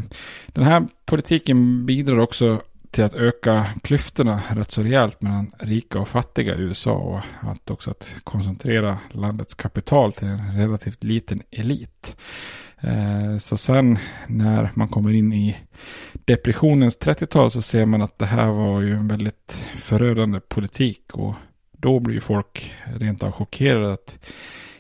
[0.47, 6.09] den här politiken bidrar också till att öka klyftorna rätt så rejält mellan rika och
[6.09, 12.17] fattiga i USA och att också att koncentrera landets kapital till en relativt liten elit.
[12.81, 15.57] Eh, så sen när man kommer in i
[16.25, 21.35] depressionens 30-tal så ser man att det här var ju en väldigt förödande politik och
[21.73, 24.19] då blir ju folk rent av chockerade att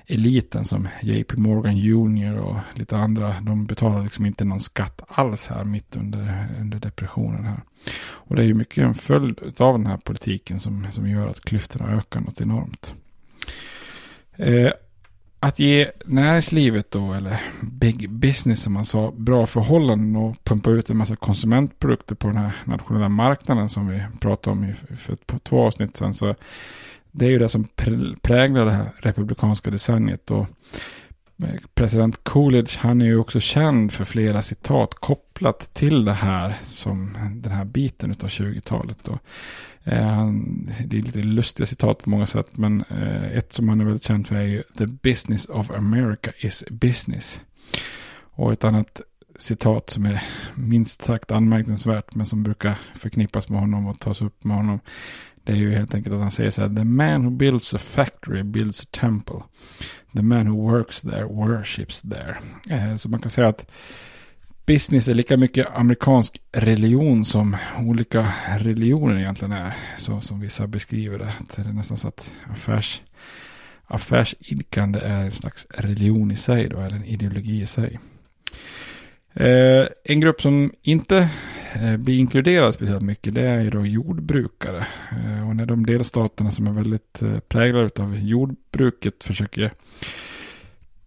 [0.06, 5.48] eliten som JP Morgan Jr och lite andra, de betalar liksom inte någon skatt alls
[5.48, 7.60] här mitt under, under depressionen här.
[7.98, 11.40] Och det är ju mycket en följd av den här politiken som, som gör att
[11.40, 12.94] klyftorna ökar något enormt.
[14.36, 14.70] Eh,
[15.40, 20.90] att ge näringslivet då, eller big business som man sa, bra förhållanden och pumpa ut
[20.90, 25.96] en massa konsumentprodukter på den här nationella marknaden som vi pratade om för två avsnitt
[25.96, 26.14] sedan.
[26.14, 26.34] Så
[27.16, 27.64] det är ju det som
[28.22, 30.30] präglar det här republikanska decenniet.
[30.30, 30.46] Och
[31.42, 36.56] eh, president Coolidge, han är ju också känd för flera citat kopplat till det här,
[36.62, 39.08] som den här biten av 20-talet.
[39.84, 40.30] Eh,
[40.84, 44.04] det är lite lustiga citat på många sätt, men eh, ett som han är väldigt
[44.04, 47.40] känd för är ju The business of America is business.
[48.20, 49.00] Och ett annat
[49.38, 50.22] citat som är
[50.54, 54.80] minst sagt anmärkningsvärt, men som brukar förknippas med honom och tas upp med honom.
[55.46, 56.76] Det är ju helt enkelt att han säger så här.
[56.76, 59.42] The man who builds a factory builds a temple.
[60.16, 62.36] The man who works there worships there.
[62.70, 63.70] Eh, så man kan säga att
[64.66, 69.76] business är lika mycket amerikansk religion som olika religioner egentligen är.
[69.98, 71.32] Så som vissa beskriver det.
[71.56, 73.02] Det är nästan så att affärs,
[73.84, 77.98] affärsidkande är en slags religion i sig då, eller en ideologi i sig.
[79.34, 81.28] Eh, en grupp som inte
[81.82, 84.86] Eh, blir inkluderad speciellt mycket det är ju då jordbrukare.
[85.10, 89.72] Eh, och när de delstaterna som är väldigt eh, präglade av jordbruket försöker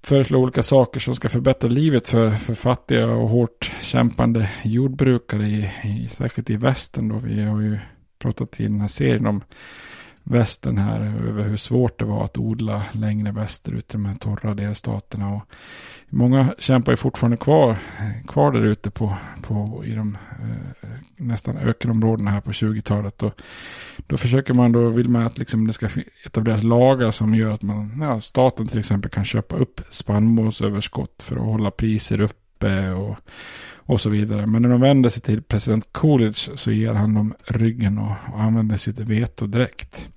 [0.03, 5.71] föreslå olika saker som ska förbättra livet för, för fattiga och hårt kämpande jordbrukare, i,
[5.84, 7.10] i, särskilt i västern.
[7.10, 7.17] Då.
[7.17, 7.79] Vi har ju
[8.19, 9.43] pratat i den här serien om
[10.23, 14.53] västern här, över hur svårt det var att odla längre västerut i de här torra
[14.53, 15.34] delstaterna.
[15.34, 15.43] Och
[16.10, 17.77] många kämpar ju fortfarande kvar,
[18.27, 23.23] kvar där ute på, på, i de eh, nästan ökenområdena här på 20-talet.
[23.23, 23.41] Och
[24.08, 25.89] då försöker man då, vill man att liksom det ska
[26.25, 31.36] etableras lagar som gör att man, ja, staten till exempel kan köpa upp spannmålsöverskott för
[31.36, 33.17] att hålla priser uppe och,
[33.89, 34.47] och så vidare.
[34.47, 38.78] Men när de vänder sig till president Coolidge så ger han dem ryggen och, använder
[38.78, 40.10] sitt veto direkt.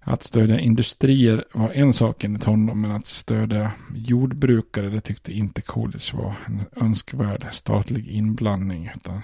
[0.00, 5.62] Att stödja industrier var en sak enligt honom, men att stödja jordbrukare, det tyckte inte
[5.62, 8.90] Coolidge var en önskvärd statlig inblandning.
[8.96, 9.22] Utan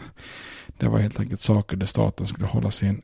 [0.79, 3.03] det var helt enkelt saker där staten skulle hålla sin,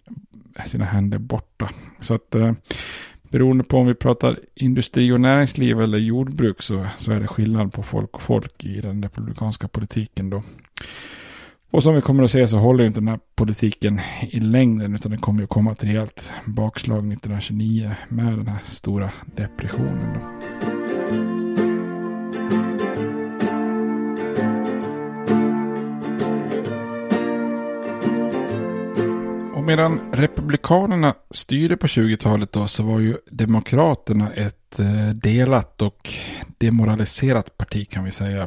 [0.66, 1.70] sina händer borta.
[2.00, 2.52] Så att eh,
[3.32, 7.72] beroende på om vi pratar industri och näringsliv eller jordbruk så, så är det skillnad
[7.72, 10.42] på folk och folk i den republikanska politiken då.
[11.70, 15.12] Och som vi kommer att se så håller inte den här politiken i längden utan
[15.12, 20.14] det kommer att komma ett rejält bakslag 1929 med den här stora depressionen.
[20.14, 21.41] Då.
[29.72, 36.10] Medan Republikanerna styrde på 20-talet då så var ju Demokraterna ett eh, delat och
[36.58, 38.42] demoraliserat parti kan vi säga.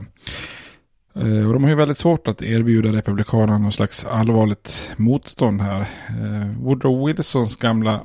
[1.15, 5.79] Eh, och de har ju väldigt svårt att erbjuda Republikanerna någon slags allvarligt motstånd här.
[6.09, 8.01] Eh, Woodrow Wilsons gamla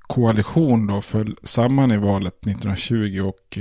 [0.00, 3.58] koalition då föll samman i valet 1920 och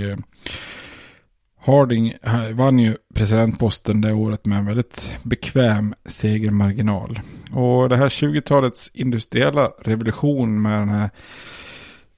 [1.65, 2.13] Harding
[2.53, 7.19] vann ju presidentposten det året med en väldigt bekväm segermarginal.
[7.51, 11.09] Och det här 20-talets industriella revolution med den här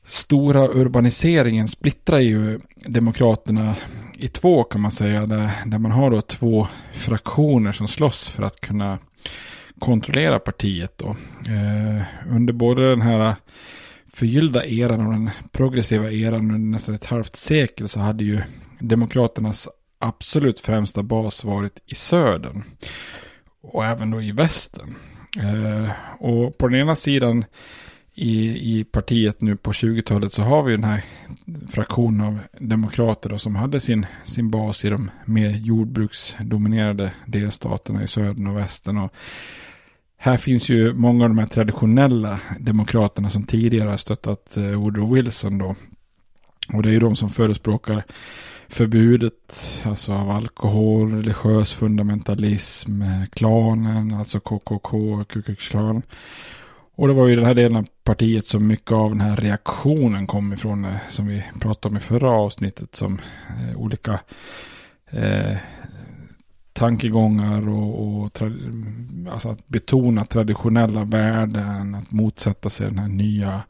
[0.06, 3.76] stora urbaniseringen splittrar ju demokraterna
[4.14, 5.26] i två kan man säga.
[5.26, 9.00] Där, där man har då två fraktioner som slåss för att kunna
[9.80, 11.16] kontrollera partiet då.
[11.46, 12.04] Eh,
[12.36, 13.36] under både den här
[14.16, 18.42] förgyllda eran och den progressiva eran under nästan ett halvt sekel så hade ju
[18.80, 19.68] demokraternas
[20.00, 22.64] absolut främsta bas varit i södern.
[23.62, 24.96] Och även då i västern.
[25.40, 27.46] Eh, och på den ena sidan
[28.14, 28.48] i,
[28.80, 31.04] i partiet nu på 20-talet så har vi den här
[31.70, 38.08] fraktionen av demokrater då, som hade sin, sin bas i de mer jordbruksdominerade delstaterna i
[38.08, 38.98] södern och västern.
[38.98, 39.14] Och
[40.26, 45.14] här finns ju många av de här traditionella demokraterna som tidigare har stöttat eh, Woodrow
[45.14, 45.76] Wilson då.
[46.74, 48.04] Och det är ju de som förespråkar
[48.68, 56.02] förbudet alltså av alkohol, religiös fundamentalism, eh, klanen, alltså KKK, Ku Klux Klan.
[56.96, 60.28] Och det var ju den här delen av partiet som mycket av den här reaktionen
[60.28, 63.22] kom ifrån, eh, som vi pratade om i förra avsnittet, som
[63.76, 64.20] olika
[65.12, 65.58] eh,
[66.76, 68.42] tankegångar och, och
[69.32, 73.62] alltså att betona traditionella värden, att motsätta sig den här nya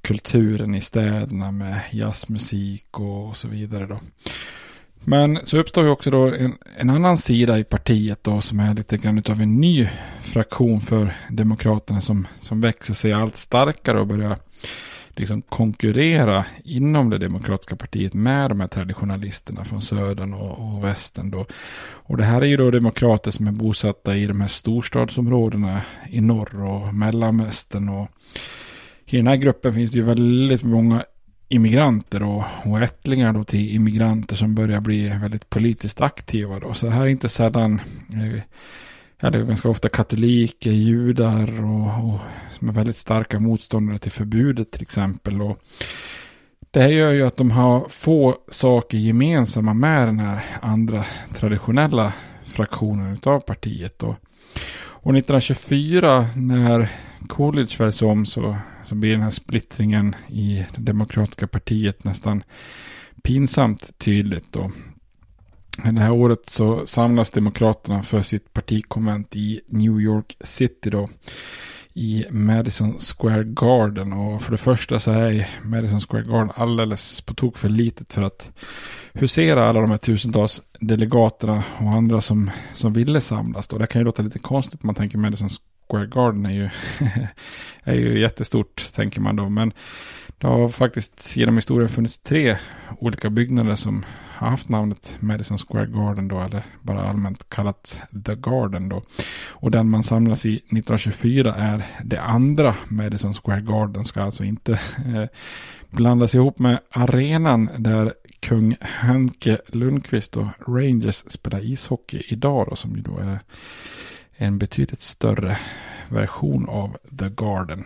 [0.00, 3.86] kulturen i städerna med jazzmusik och, och så vidare.
[3.86, 4.00] Då.
[5.04, 8.74] Men så uppstår ju också då en, en, annan sida i partiet då som är
[8.74, 9.88] lite grann av en ny
[10.20, 14.36] fraktion för Demokraterna som, som växer sig allt starkare och börjar
[15.16, 21.30] liksom konkurrera inom det demokratiska partiet med de här traditionalisterna från södern och, och västern
[21.30, 21.46] då.
[21.92, 26.20] Och det här är ju då demokrater som är bosatta i de här storstadsområdena i
[26.20, 28.08] norr och mellanvästern och
[29.06, 31.02] i den här gruppen finns det ju väldigt många
[31.48, 36.60] immigranter och, och ättlingar då till immigranter som börjar bli väldigt politiskt aktiva.
[36.60, 36.74] Då.
[36.74, 37.80] Så det här är inte sällan,
[38.12, 38.42] eh,
[39.22, 42.20] ja, det är ganska ofta katoliker, judar och, och
[42.50, 45.42] som är väldigt starka motståndare till förbudet till exempel.
[45.42, 45.58] Och
[46.70, 51.04] Det här gör ju att de har få saker gemensamma med den här andra
[51.34, 52.12] traditionella
[52.44, 54.02] fraktionen av partiet.
[54.02, 54.14] Och,
[54.78, 56.88] och 1924 när
[57.28, 62.42] Coolidge väljs om så, så blir den här splittringen i det demokratiska partiet nästan
[63.22, 64.52] pinsamt tydligt.
[64.52, 64.70] Då.
[65.78, 71.08] Det här året så samlas Demokraterna för sitt partikonvent i New York City då.
[71.94, 74.12] I Madison Square Garden.
[74.12, 78.22] Och för det första så är Madison Square Garden alldeles på tok för litet för
[78.22, 78.52] att
[79.12, 83.68] husera alla de här tusentals delegaterna och andra som, som ville samlas.
[83.68, 83.78] Då.
[83.78, 84.82] Det kan ju låta lite konstigt.
[84.82, 85.50] Man tänker Madison
[85.92, 86.68] Square Garden är ju,
[87.84, 89.48] är ju jättestort tänker man då.
[89.48, 89.72] Men
[90.38, 92.56] det har faktiskt genom historien funnits tre
[92.98, 98.34] olika byggnader som har haft namnet Madison Square Garden då, eller bara allmänt kallat The
[98.34, 99.02] Garden då.
[99.50, 104.72] Och den man samlas i 1924 är det andra Madison Square Garden, ska alltså inte
[104.72, 105.28] eh,
[105.90, 112.96] blandas ihop med arenan där kung Henke Lundqvist och Rangers spelar ishockey idag då, som
[112.96, 113.38] ju då är
[114.36, 115.58] en betydligt större
[116.08, 117.84] version av The Garden.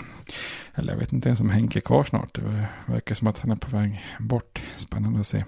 [0.74, 2.34] Eller jag vet inte ens om Henke är kvar snart.
[2.34, 4.62] Det verkar som att han är på väg bort.
[4.76, 5.44] Spännande att se.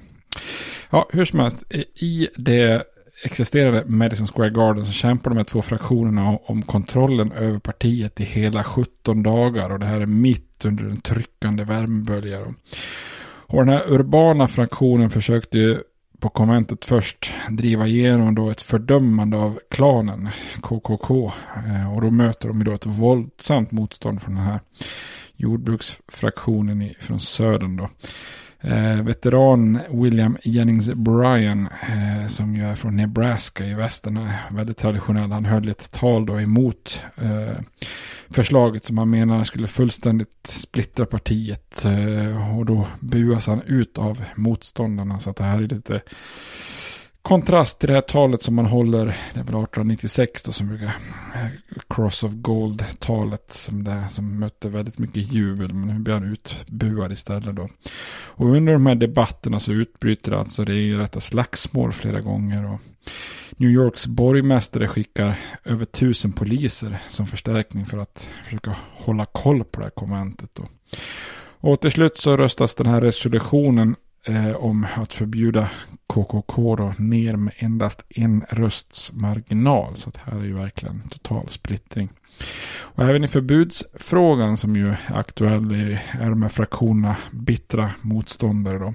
[0.91, 1.65] Ja, hur som helst.
[1.95, 2.85] I det
[3.25, 8.25] existerande Madison Square Garden så kämpar de här två fraktionerna om kontrollen över partiet i
[8.25, 9.71] hela 17 dagar.
[9.71, 12.55] Och det här är mitt under en tryckande värmebölja.
[13.47, 15.79] Och den här urbana fraktionen försökte ju
[16.21, 20.29] på konventet först driva igenom då ett fördömande av klanen
[20.61, 21.33] KKK.
[21.67, 24.61] Eh, och då möter de ju då ett våldsamt motstånd från den här
[25.37, 27.89] jordbruksfraktionen från södern då.
[28.61, 35.33] Eh, veteran William Jennings Bryan, eh, som ju är från Nebraska i västern, väldigt traditionell.
[35.33, 37.63] Han höll ett tal då emot eh,
[38.31, 41.85] förslaget som han menar skulle fullständigt splittra partiet.
[41.85, 45.21] Eh, och då buas han ut av motståndarna.
[45.21, 46.01] Så att det här är lite
[47.29, 50.87] kontrast till det här talet som man håller, det är väl 1896 då som brukar,
[50.87, 51.47] eh,
[51.89, 57.13] Cross of Gold-talet som, det, som mötte väldigt mycket jubel, men nu blir han utbuad
[57.13, 57.69] istället då.
[58.27, 62.81] Och under de här debatterna så utbryter alltså det i rätta slagsmål flera gånger och
[63.57, 69.81] New Yorks borgmästare skickar över tusen poliser som förstärkning för att försöka hålla koll på
[69.81, 70.69] det här konventet då.
[71.61, 75.71] Och till slut så röstas den här resolutionen eh, om att förbjuda
[76.07, 79.97] KKK då ner med endast en rösts marginal.
[79.97, 82.09] Så att här är ju verkligen total splittring.
[82.81, 85.71] Och även i förbudsfrågan som ju är aktuell
[86.13, 88.95] är de här fraktionerna bittra motståndare då.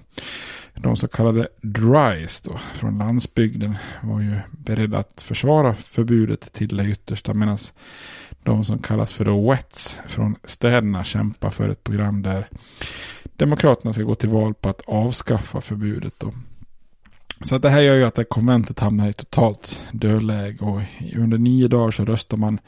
[0.76, 6.89] De så kallade Dries då, från landsbygden var ju beredda att försvara förbudet till det
[6.89, 7.57] yttersta medan
[8.43, 12.49] de som kallas för the Wets från städerna kämpar för ett program där
[13.38, 16.13] Demokraterna ska gå till val på att avskaffa förbudet.
[16.17, 16.34] Då.
[17.41, 20.81] Så att det här gör ju att det konventet hamnar i totalt dödläge och
[21.15, 22.59] under nio dagar så röstar man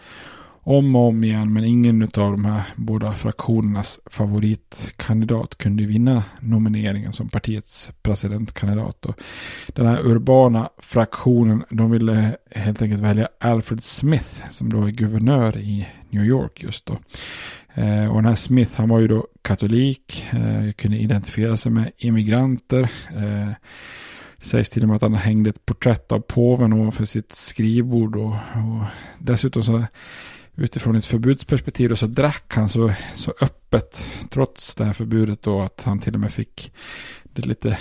[0.67, 7.13] om och om igen men ingen av de här båda fraktionernas favoritkandidat kunde vinna nomineringen
[7.13, 9.05] som partiets presidentkandidat.
[9.05, 9.19] Och
[9.67, 15.57] den här urbana fraktionen de ville helt enkelt välja Alfred Smith som då är guvernör
[15.57, 16.97] i New York just då.
[17.75, 21.91] Eh, och den här Smith han var ju då katolik, eh, kunde identifiera sig med
[21.97, 22.91] immigranter.
[23.15, 23.53] Eh,
[24.37, 28.15] det sägs till och med att han hängde ett porträtt av påven ovanför sitt skrivbord.
[28.15, 28.83] Och, och
[29.19, 29.83] dessutom så
[30.55, 35.61] utifrån ett förbudsperspektiv då, så drack han så, så öppet trots det här förbudet då
[35.61, 36.71] att han till och med fick
[37.23, 37.77] det lite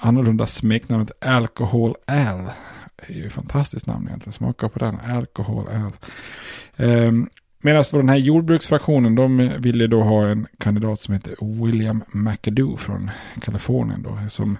[0.00, 2.50] annorlunda smeknamnet Alcohol Al.
[2.96, 4.32] Det är ju ett fantastiskt namn egentligen.
[4.32, 5.00] Smaka på den.
[5.00, 5.92] Alcohol Al.
[6.76, 7.28] Um,
[7.60, 12.76] Medan för den här jordbruksfraktionen, de ville då ha en kandidat som heter William McAdoo
[12.76, 14.18] från Kalifornien då.
[14.28, 14.58] Som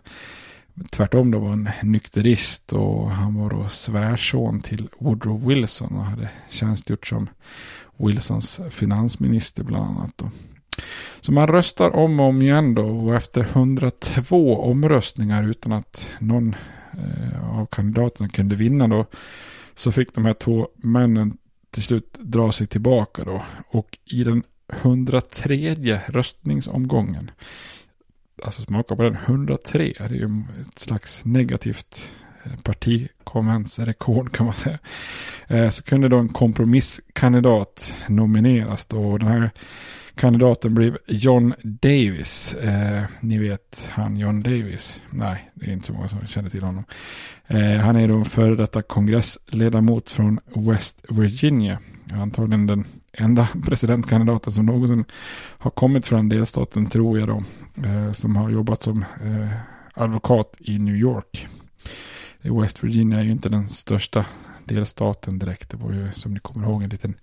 [0.91, 6.31] tvärtom då var en nykterist och han var då svärson till Woodrow Wilson och hade
[6.49, 7.29] tjänstgjort som
[7.97, 10.31] Wilsons finansminister bland annat då.
[11.21, 16.55] Så man röstar om och om igen då och efter 102 omröstningar utan att någon
[16.93, 19.07] eh, av kandidaterna kunde vinna då
[19.75, 21.39] så fick de här två männen
[21.71, 23.43] till slut dra sig tillbaka då.
[23.69, 24.43] Och i den
[24.73, 27.31] 103 röstningsomgången,
[28.45, 32.11] alltså smaka på den, 103, det är ju ett slags negativt
[32.45, 34.79] eh, partikonventsrekord kan man säga.
[35.47, 39.11] Eh, så kunde då en kompromisskandidat nomineras då.
[39.11, 39.51] Och den här
[40.19, 42.55] kandidaten blev John Davis.
[42.55, 45.03] Eh, ni vet han John Davis.
[45.11, 46.85] Nej, det är inte så många som känner till honom.
[47.47, 51.79] Eh, han är då en före detta kongressledamot från West Virginia.
[52.13, 55.05] Antagligen den enda presidentkandidaten som någonsin
[55.59, 57.43] har kommit från delstaten tror jag då.
[57.85, 59.51] Eh, som har jobbat som eh,
[59.95, 61.49] advokat i New York.
[62.43, 64.25] West Virginia är ju inte den största
[64.65, 65.71] delstaten direkt.
[65.71, 67.15] Det var ju som ni kommer ihåg en liten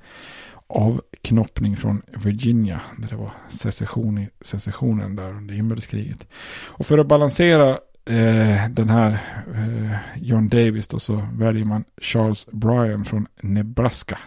[0.67, 2.81] avknoppning från Virginia.
[2.97, 6.27] Där det var secession i secessionen där under inbördeskriget.
[6.65, 7.69] Och för att balansera
[8.05, 9.11] eh, den här
[9.53, 14.19] eh, John Davis då så väljer man Charles Bryan från Nebraska.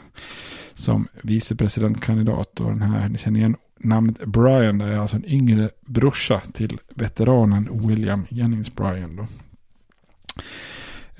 [0.74, 2.60] Som vicepresidentkandidat.
[2.60, 4.78] Och den här, ni känner igen namnet Bryan.
[4.78, 9.26] Det är alltså en yngre brorsa till veteranen William Jennings Bryan då.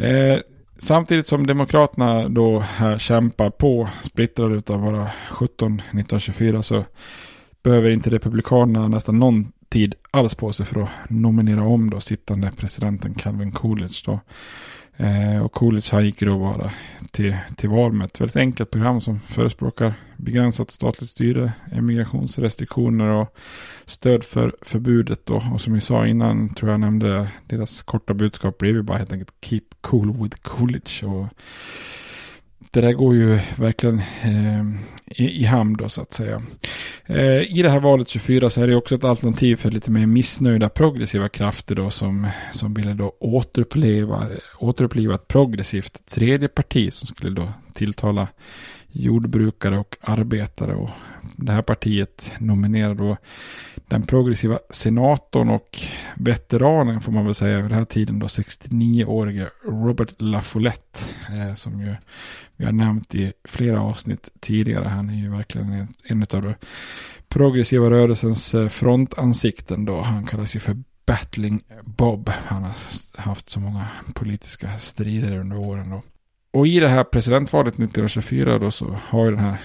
[0.05, 0.39] Eh,
[0.79, 6.85] Samtidigt som Demokraterna då här kämpar på splittrade utav våra 17 1924 så
[7.63, 12.53] behöver inte Republikanerna nästan någon tid alls på sig för att nominera om då sittande
[12.57, 14.21] presidenten Calvin Coolidge då.
[15.01, 16.71] Eh, och Coolidge han gick då bara
[17.11, 23.37] till, till val med ett väldigt enkelt program som förespråkar begränsat statligt styre, emigrationsrestriktioner och
[23.85, 25.43] stöd för förbudet då.
[25.53, 29.13] Och som vi sa innan, tror jag nämnde, deras korta budskap blev ju bara helt
[29.13, 31.05] enkelt Keep cool with Coolidge.
[31.05, 31.27] Och
[32.71, 34.65] det där går ju verkligen eh,
[35.07, 36.43] i, i hamn då så att säga.
[37.07, 40.07] Eh, I det här valet 24 så är det också ett alternativ för lite mer
[40.07, 44.27] missnöjda progressiva krafter då som, som ville då återuppleva,
[44.59, 48.29] återuppleva ett progressivt tredje parti som skulle då tilltala
[48.93, 50.75] jordbrukare och arbetare.
[50.75, 50.91] Och
[51.37, 53.17] det här partiet nominerar då
[53.89, 55.79] den progressiva senatorn och
[56.17, 61.81] veteranen får man väl säga vid den här tiden då 69-årige Robert LaFollette eh, som
[61.81, 61.95] ju
[62.57, 64.89] vi har nämnt i flera avsnitt tidigare.
[64.89, 66.55] Han är ju verkligen en, en av de
[67.29, 70.01] progressiva rörelsens eh, frontansikten då.
[70.01, 70.77] Han kallas ju för
[71.07, 72.29] Battling Bob.
[72.29, 72.75] Han har
[73.17, 76.03] haft så många politiska strider under åren då.
[76.51, 79.61] Och i det här presidentvalet 1924 då så har ju den här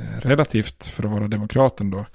[0.00, 2.06] Eh, relativt för att vara demokraten då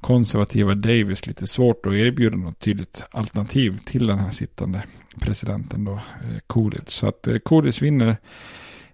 [0.00, 4.82] konservativa Davis lite svårt att erbjuda något tydligt alternativ till den här sittande
[5.20, 6.90] presidenten då eh, Coolidge.
[6.90, 8.16] Så att eh, Coolidge vinner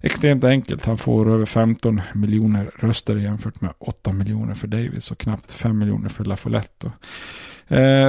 [0.00, 0.86] extremt enkelt.
[0.86, 5.78] Han får över 15 miljoner röster jämfört med 8 miljoner för Davis och knappt 5
[5.78, 6.92] miljoner för LaFollette.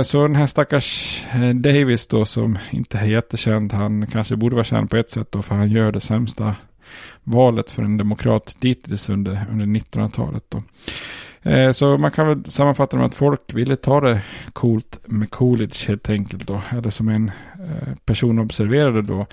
[0.03, 1.21] Så den här stackars
[1.55, 5.41] Davis då som inte är jättekänd, han kanske borde vara känd på ett sätt då
[5.41, 6.55] för han gör det sämsta
[7.24, 10.63] valet för en demokrat dittills under, under 1900-talet då.
[11.43, 14.22] Eh, så man kan väl sammanfatta det med att folk ville ta det
[14.53, 16.61] coolt med Coolidge helt enkelt då.
[16.72, 19.26] Eller som en eh, person observerade då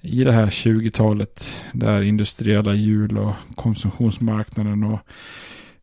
[0.00, 5.00] i det här 20-talet där industriella hjul och konsumtionsmarknaden och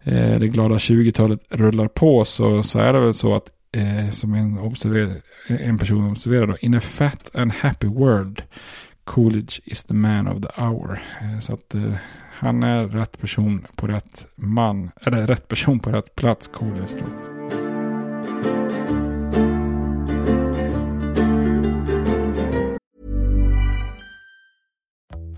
[0.04, 4.34] eh, det glada 20-talet rullar på så, så är det väl så att eh, som
[4.34, 8.44] en, observer, en person observerade då, in a fat and happy world
[9.06, 11.02] Coolidge is the man of the hour.
[11.22, 11.96] Eh, så att eh,
[12.40, 17.06] han är rätt person på rätt man, eller rätt person på rätt plats, Coolidge då.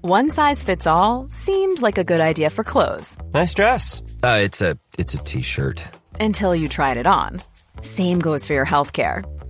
[0.08, 3.18] One size fits all seemed like a good idea for clothes.
[3.34, 4.04] Nice dress.
[4.24, 5.84] Uh, it's a it's a t-shirt.
[6.20, 7.42] Until you tried it on.
[7.82, 9.24] Same goes for your healthcare.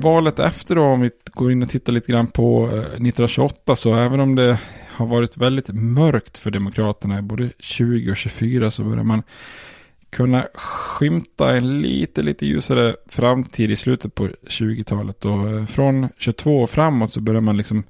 [0.00, 3.94] Valet efter då, om vi går in och tittar lite grann på eh, 1928, så
[3.94, 8.84] även om det har varit väldigt mörkt för Demokraterna i både 20 och 24 så
[8.84, 9.22] börjar man
[10.10, 15.24] kunna skymta en lite, lite ljusare framtid i slutet på 20-talet.
[15.24, 17.84] Och eh, från 22 och framåt så börjar man liksom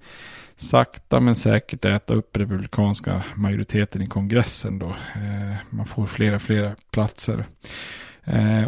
[0.57, 4.87] sakta men säkert äta upp republikanska majoriteten i kongressen då.
[4.87, 7.45] Eh, man får flera, flera platser.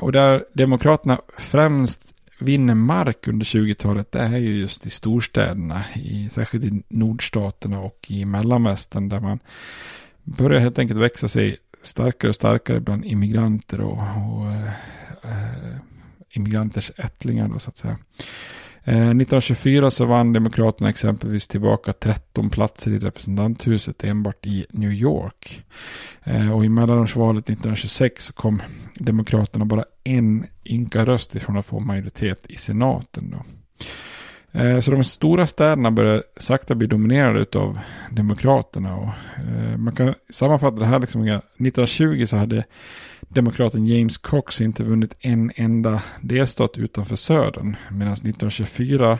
[0.01, 6.28] Och där Demokraterna främst vinner mark under 20-talet det är ju just i storstäderna, i,
[6.28, 9.38] särskilt i nordstaterna och i mellanvästern där man
[10.22, 14.66] börjar helt enkelt växa sig starkare och starkare bland immigranter och, och eh,
[15.22, 15.76] eh
[16.34, 17.99] immigranters ättlingar då så att säga.
[18.85, 25.64] Eh, 1924 så vann Demokraterna exempelvis tillbaka 13 platser i representanthuset enbart i New York.
[26.24, 28.62] Eh, och i mellanårsvalet 1926 så kom
[28.95, 33.30] Demokraterna bara en ynka röst ifrån att få majoritet i senaten.
[33.30, 33.45] Då.
[34.53, 37.79] Eh, så de stora städerna börjar sakta bli dominerade av
[38.11, 38.97] Demokraterna.
[38.97, 41.23] Och eh, man kan sammanfatta det här liksom.
[41.23, 42.65] 1920 så hade
[43.29, 47.77] demokraten James Cox inte vunnit en enda delstat utanför södern.
[47.91, 49.19] Medan 1924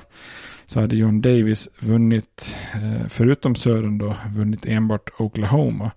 [0.66, 5.91] så hade John Davis vunnit, eh, förutom södern då, vunnit enbart Oklahoma.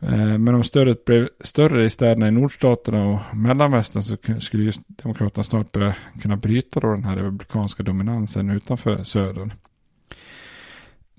[0.00, 4.80] Eh, men om stödet blev större i städerna i nordstaterna och mellanvästern så skulle just
[4.86, 9.52] Demokraterna snart börja kunna bryta då den här republikanska dominansen utanför södern.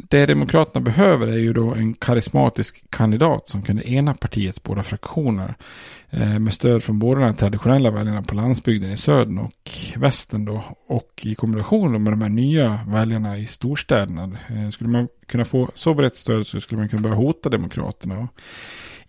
[0.10, 5.56] Det Demokraterna behöver är ju då en karismatisk kandidat som kunde ena partiets båda fraktioner.
[6.10, 10.64] Eh, med stöd från båda de traditionella väljarna på landsbygden i södern och västern då.
[10.88, 14.24] Och i kombination med de här nya väljarna i storstäderna.
[14.24, 18.28] Eh, skulle man kunna få så brett stöd så skulle man kunna börja hota Demokraterna.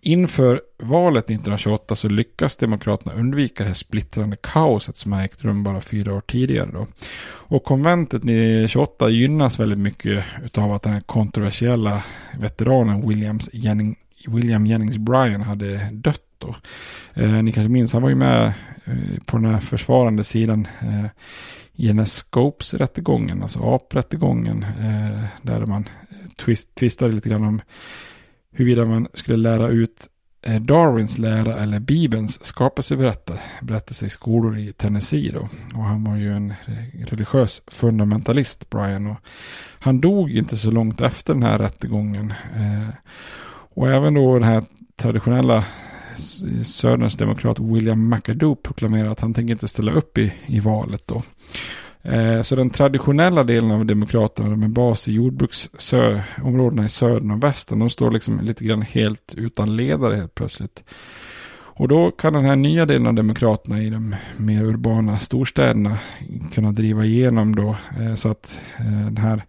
[0.05, 5.63] Inför valet 1928 så lyckas Demokraterna undvika det här splittrande kaoset som har ägt rum
[5.63, 6.69] bara fyra år tidigare.
[6.73, 6.87] Då.
[7.25, 10.25] Och konventet 1928 gynnas väldigt mycket
[10.57, 12.03] av att den här kontroversiella
[12.39, 13.97] veteranen Williams Jennings,
[14.27, 16.21] William Jennings Bryan hade dött.
[16.37, 16.55] Då.
[17.13, 18.53] Eh, ni kanske minns, han var ju med
[18.85, 21.05] eh, på den här försvarande sidan eh,
[21.75, 25.89] i den här Scopes-rättegången, alltså AP-rättegången, eh, där man
[26.45, 27.61] twist, twistade lite grann om
[28.53, 30.07] huruvida man skulle lära ut
[30.41, 35.31] eh, Darwins lära eller Bibelns skapelseberättelse i skolor i Tennessee.
[35.31, 35.49] Då.
[35.73, 39.07] Och han var ju en eh, religiös fundamentalist, Brian.
[39.07, 39.17] Och
[39.79, 42.33] han dog inte så långt efter den här rättegången.
[42.55, 42.89] Eh,
[43.75, 44.63] och även då den här
[44.95, 45.65] traditionella
[46.63, 51.23] Söderns demokrat William McAdoo proklamerar att han tänker inte ställa upp i, i valet då.
[52.03, 57.79] Eh, så den traditionella delen av Demokraterna med bas i jordbruksområdena i södern och västern,
[57.79, 60.83] de står liksom lite grann helt utan ledare helt plötsligt.
[61.75, 65.97] Och då kan den här nya delen av Demokraterna i de mer urbana storstäderna
[66.51, 69.45] kunna driva igenom då eh, så att eh, den här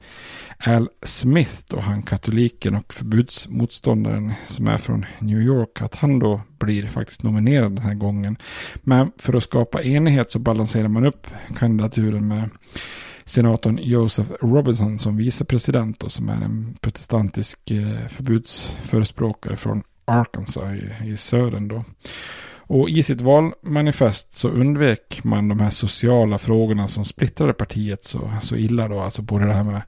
[0.66, 6.40] Al Smith då, han katoliken och förbudsmotståndaren som är från New York, att han då
[6.58, 8.36] blir faktiskt nominerad den här gången.
[8.76, 12.50] Men för att skapa enighet så balanserar man upp kandidaturen med
[13.24, 21.10] senatorn Joseph Robinson som vicepresident och som är en protestantisk eh, förbudsförespråkare från Arkansas i,
[21.10, 21.84] i södern då.
[22.66, 28.30] Och i sitt valmanifest så undvek man de här sociala frågorna som splittrade partiet så,
[28.42, 29.00] så illa då.
[29.00, 29.82] Alltså både det här med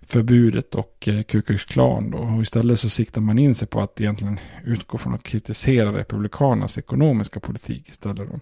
[0.00, 2.18] förbudet och eh, Ku Klux Klan då.
[2.18, 6.78] Och istället så siktar man in sig på att egentligen utgå från att kritisera republikanernas
[6.78, 8.40] ekonomiska politik istället då.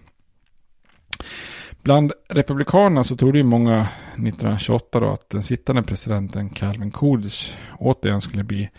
[1.81, 8.21] Bland republikanerna så trodde ju många 1928 då att den sittande presidenten Calvin Coolidge återigen
[8.21, 8.69] skulle bli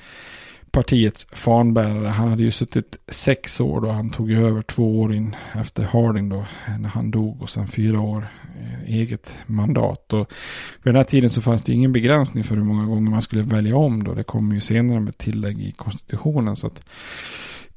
[0.70, 2.08] partiets fanbärare.
[2.08, 3.90] Han hade ju suttit sex år då.
[3.90, 6.44] Han tog över två år in efter Harding då.
[6.78, 8.28] När han dog och sen fyra år
[8.60, 10.12] eh, eget mandat.
[10.12, 10.32] Och
[10.82, 13.42] vid den här tiden så fanns det ingen begränsning för hur många gånger man skulle
[13.42, 14.14] välja om då.
[14.14, 16.56] Det kom ju senare med tillägg i konstitutionen.
[16.56, 16.80] Så att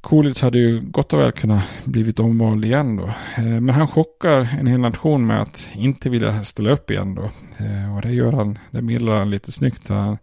[0.02, 3.06] Coolidge hade ju gott och väl kunnat blivit omvald igen då.
[3.38, 7.24] Eh, men han chockar en hel nation med att inte vilja ställa upp igen då.
[7.58, 9.90] Eh, och det gör han, det meddelar han lite snyggt.
[9.90, 10.18] Han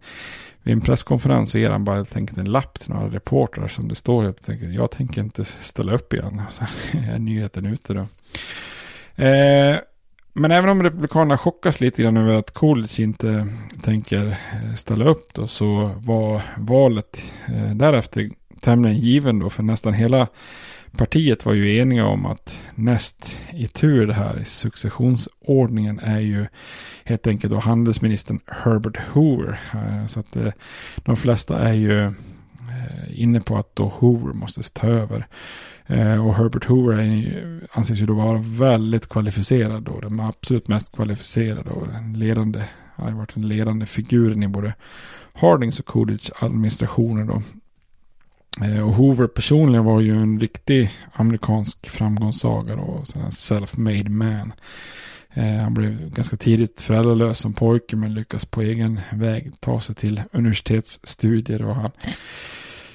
[0.63, 3.87] vid en presskonferens så ger han bara helt enkelt en lapp till några reportrar som
[3.87, 4.73] det står helt enkelt.
[4.73, 6.41] Jag tänker inte ställa upp igen.
[6.49, 8.07] Så är nyheten ute då.
[9.23, 9.77] Eh,
[10.33, 13.47] men även om Republikanerna chockas lite grann över att Coolidge inte
[13.81, 18.29] tänker eh, ställa upp då så var valet eh, därefter
[18.61, 20.27] tämligen given då för nästan hela
[20.97, 26.45] partiet var ju eniga om att näst i tur det här i successionsordningen är ju
[27.03, 29.59] helt enkelt då handelsministern Herbert Hoover.
[29.73, 30.51] Eh, så att eh,
[30.95, 32.13] de flesta är ju eh,
[33.21, 35.27] inne på att då Hoover måste ta över.
[36.25, 39.99] Och Herbert Hoover är, anses ju då vara väldigt kvalificerad då.
[39.99, 42.63] Den absolut mest kvalificerade och den ledande.
[42.95, 44.73] Han har varit den ledande figuren i både
[45.33, 47.41] Hardings och Coolidge administrationer då.
[48.61, 54.53] Eh, och Hoover personligen var ju en riktig amerikansk framgångssaga och self-made man.
[55.33, 59.95] Eh, han blev ganska tidigt föräldralös som pojke men lyckas på egen väg ta sig
[59.95, 61.91] till universitetsstudier och han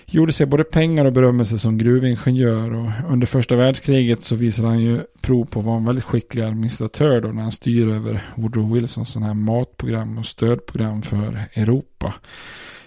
[0.07, 4.81] gjorde sig både pengar och berömmelse som gruvingenjör och under första världskriget så visade han
[4.81, 8.73] ju prov på att vara en väldigt skicklig administratör då när han styr över Woodrow
[8.75, 12.15] Wilsons sådana här matprogram och stödprogram för Europa.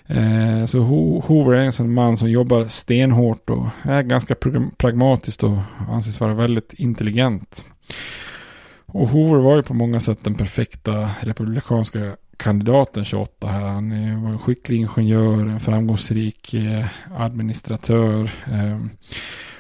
[0.07, 0.79] Eh, så
[1.27, 4.35] Hoover är en sån man som jobbar stenhårt och är ganska
[4.77, 5.57] pragmatisk och
[5.89, 7.65] anses vara väldigt intelligent.
[8.85, 13.61] Och Hoover var ju på många sätt den perfekta republikanska kandidaten 28 här.
[13.61, 13.89] Han
[14.23, 18.31] var en skicklig ingenjör, en framgångsrik eh, administratör.
[18.51, 18.79] Eh,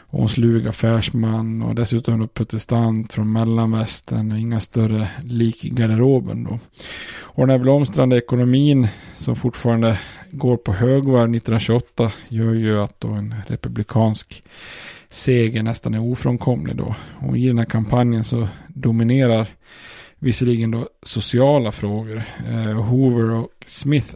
[0.09, 6.43] och en slug affärsman och dessutom protestant från mellanvästern och inga större lik i garderoben
[6.43, 6.59] då.
[7.19, 8.87] Och den här blomstrande ekonomin
[9.17, 9.99] som fortfarande
[10.31, 14.43] går på högvarv 1928 gör ju att då en republikansk
[15.09, 16.95] seger nästan är ofrånkomlig då.
[17.19, 19.47] Och i den här kampanjen så dominerar
[20.19, 22.23] visserligen då sociala frågor.
[22.47, 24.15] Eh, Hoover och Smith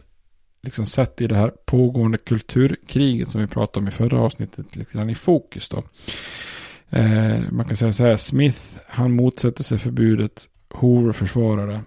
[0.62, 4.92] liksom sätt i det här pågående kulturkriget som vi pratade om i förra avsnittet lite
[4.92, 5.84] grann i fokus då.
[6.90, 11.80] Eh, man kan säga så här, Smith han motsätter sig förbudet, Hoover försvarar det.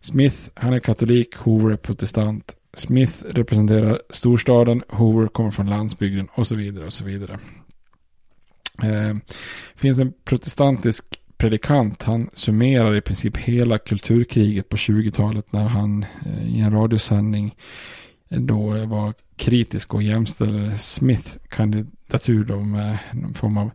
[0.00, 2.56] Smith han är katolik, Hoover är protestant.
[2.74, 7.38] Smith representerar storstaden, Hoover kommer från landsbygden och så vidare och så vidare.
[8.82, 9.16] Eh,
[9.74, 11.04] finns en protestantisk
[11.36, 12.02] predikant.
[12.02, 17.54] Han summerar i princip hela kulturkriget på 20-talet när han eh, i en radiosändning
[18.28, 23.70] eh, då eh, var kritisk och jämställde Smith kandidatur då med någon form av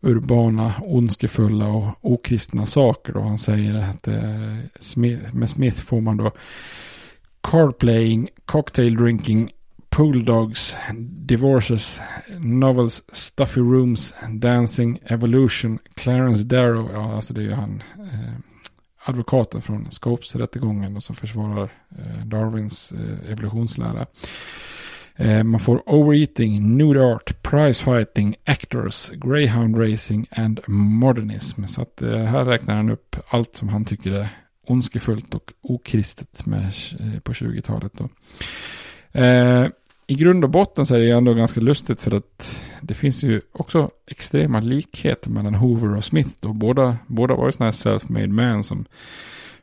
[0.00, 3.12] urbana, ondskefulla och okristna saker.
[3.12, 3.20] Då.
[3.20, 4.06] Han säger att
[5.32, 6.32] med Smith får man då
[7.40, 9.50] carplaying, cocktail drinking,
[9.98, 10.76] pool dogs,
[11.26, 12.00] divorces,
[12.38, 18.34] novels, stuffy rooms, dancing, evolution, Clarence Darrow, ja alltså det är ju han, eh,
[19.04, 24.06] advokaten från Scopes-rättegången och som försvarar eh, Darwins eh, evolutionslära.
[25.16, 31.64] Eh, man får overeating, nude art, prize fighting, actors, greyhound racing and modernism.
[31.64, 34.28] Så att eh, här räknar han upp allt som han tycker är
[34.66, 37.92] ondskefullt och okristet med, eh, på 20-talet.
[37.92, 38.08] Då.
[39.12, 39.68] Eh,
[40.10, 43.40] i grund och botten så är det ändå ganska lustigt för att det finns ju
[43.52, 46.46] också extrema likheter mellan Hoover och Smith.
[46.46, 48.84] Och båda, båda var ju sådana här self-made man som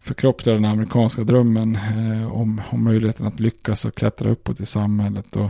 [0.01, 5.35] förkroppsligade den amerikanska drömmen eh, om, om möjligheten att lyckas och klättra uppåt i samhället.
[5.35, 5.49] Och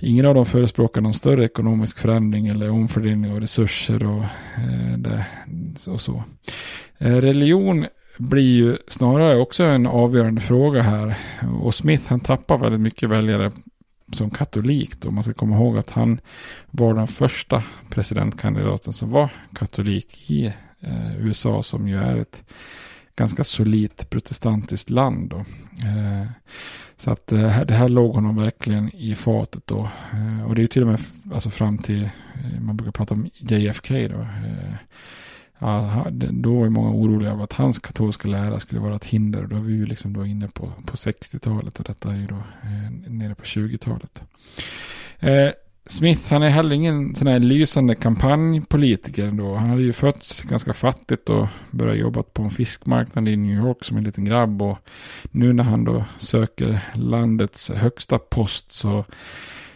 [0.00, 4.24] ingen av dem förespråkar någon större ekonomisk förändring eller omfördelning av resurser och,
[4.58, 5.24] eh, det,
[5.86, 6.24] och så.
[6.98, 7.86] Eh, religion
[8.18, 11.16] blir ju snarare också en avgörande fråga här.
[11.62, 13.52] Och Smith han tappar väldigt mycket väljare
[14.14, 15.00] som katolik.
[15.00, 15.10] Då.
[15.10, 16.20] Man ska komma ihåg att han
[16.70, 20.46] var den första presidentkandidaten som var katolik i
[20.80, 22.42] eh, USA som ju är ett
[23.16, 25.30] ganska solitt protestantiskt land.
[25.30, 25.38] Då.
[25.38, 26.30] Eh,
[26.96, 29.88] så att eh, det här låg honom verkligen i fatet då.
[30.12, 31.00] Eh, och det är till och med
[31.32, 32.04] alltså fram till,
[32.34, 34.20] eh, man brukar prata om JFK då.
[34.20, 34.74] Eh,
[36.30, 39.42] då var ju många oroliga över att hans katolska lära skulle vara ett hinder.
[39.42, 42.26] Och då är vi ju liksom då inne på, på 60-talet och detta är ju
[42.26, 44.22] då eh, nere på 20-talet.
[45.18, 45.50] Eh,
[45.86, 49.54] Smith, han är heller ingen sån här lysande kampanjpolitiker ändå.
[49.54, 53.84] Han hade ju fötts ganska fattigt och börjat jobba på en fiskmarknad i New York
[53.84, 54.62] som en liten grabb.
[54.62, 54.78] Och
[55.30, 59.04] nu när han då söker landets högsta post så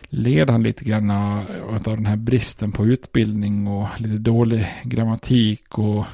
[0.08, 6.04] led han lite grann av den här bristen på utbildning och lite dålig grammatik och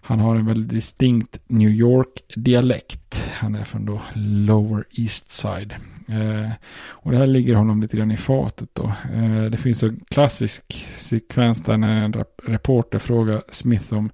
[0.00, 3.30] han har en väldigt distinkt New York-dialekt.
[3.32, 5.74] Han är från då Lower East Side.
[6.08, 6.50] Eh,
[6.88, 8.92] och det här ligger honom lite grann i fatet då.
[9.14, 14.10] Eh, det finns en klassisk sekvens där när en reporter frågar Smith om,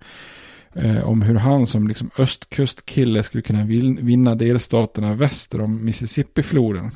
[0.74, 3.64] eh, om hur han som liksom östkustkille skulle kunna
[4.00, 6.90] vinna delstaterna väster om Mississippi-floden.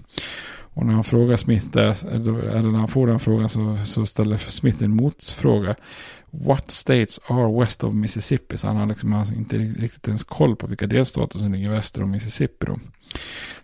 [0.77, 4.37] Och när han frågar Smith där, eller när han får den frågan så, så ställer
[4.37, 5.75] Smith en motfråga.
[6.31, 8.57] What states are west of Mississippi?
[8.57, 12.11] Så han har liksom inte riktigt ens koll på vilka delstater som ligger väster om
[12.11, 12.79] Mississippi då.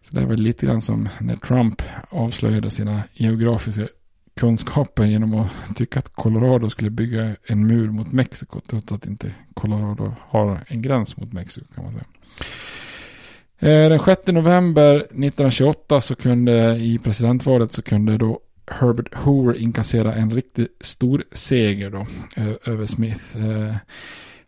[0.02, 3.88] Så det är väl lite grann som när Trump avslöjade sina geografiska
[4.36, 8.60] kunskaper genom att tycka att Colorado skulle bygga en mur mot Mexiko.
[8.66, 12.04] Trots att inte Colorado har en gräns mot Mexiko kan man säga.
[13.62, 18.40] Eh, den 6 november 1928 så kunde i presidentvalet så kunde då
[18.70, 22.06] Herbert Hoover inkassera en riktigt stor seger då
[22.36, 23.46] eh, över Smith.
[23.46, 23.76] Eh,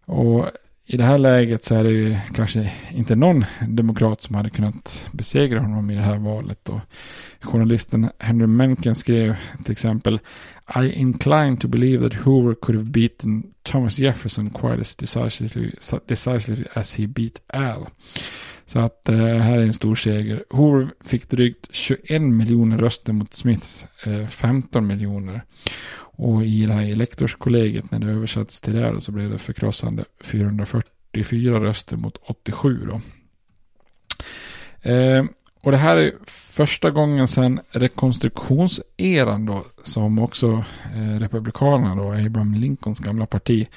[0.06, 0.50] och
[0.86, 5.08] i det här läget så är det ju kanske inte någon demokrat som hade kunnat
[5.12, 6.58] besegra honom i det här valet.
[6.62, 6.80] Då.
[7.40, 10.20] Journalisten Henry Mencken skrev till exempel
[10.84, 15.70] I incline to believe that Hoover could have beaten Thomas Jefferson quite as decisively,
[16.06, 17.86] decisively as he beat Al.
[18.66, 20.44] Så att eh, här är en stor seger.
[20.50, 25.44] Hoover fick drygt 21 miljoner röster mot Smiths eh, 15 miljoner.
[26.16, 31.60] Och i det här elektorskollegiet när det översattes till det så blev det förkrossande 444
[31.60, 33.00] röster mot 87 då.
[34.90, 35.24] Eh,
[35.64, 42.54] och det här är första gången sedan rekonstruktionseran då som också eh, Republikanerna då, Abraham
[42.54, 43.68] Lincolns gamla parti,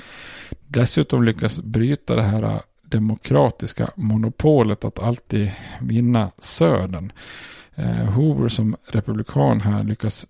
[0.67, 2.59] dessutom lyckas bryta det här eh,
[2.89, 7.11] demokratiska monopolet att alltid vinna södern.
[7.75, 10.25] Eh, Hoover som republikan här lyckas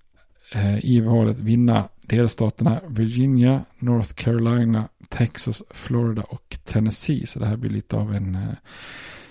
[0.54, 7.26] eh, i valet vinna delstaterna Virginia, North Carolina, Texas, Florida och Tennessee.
[7.26, 8.42] Så det här blir lite av en eh,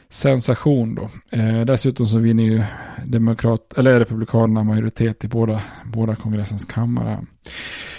[0.08, 1.10] sensation då.
[1.38, 2.62] Eh, dessutom så vinner ju
[3.04, 7.26] demokrat, eller republikanerna majoritet i båda, båda kongressens kammare.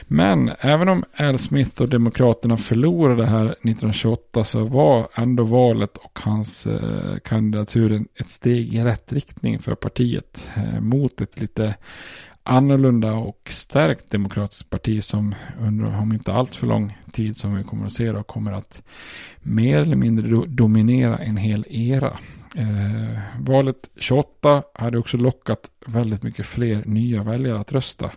[0.10, 6.20] Men även om Al Smith och demokraterna förlorade här 1928 så var ändå valet och
[6.24, 11.76] hans eh, kandidatur ett steg i rätt riktning för partiet eh, mot ett lite
[12.44, 17.64] annorlunda och stärkt demokratiskt parti som under om inte allt för lång tid som vi
[17.64, 18.84] kommer att se då kommer att
[19.40, 22.18] mer eller mindre do dominera en hel era.
[22.56, 28.12] Eh, valet 28 hade också lockat väldigt mycket fler nya väljare att rösta.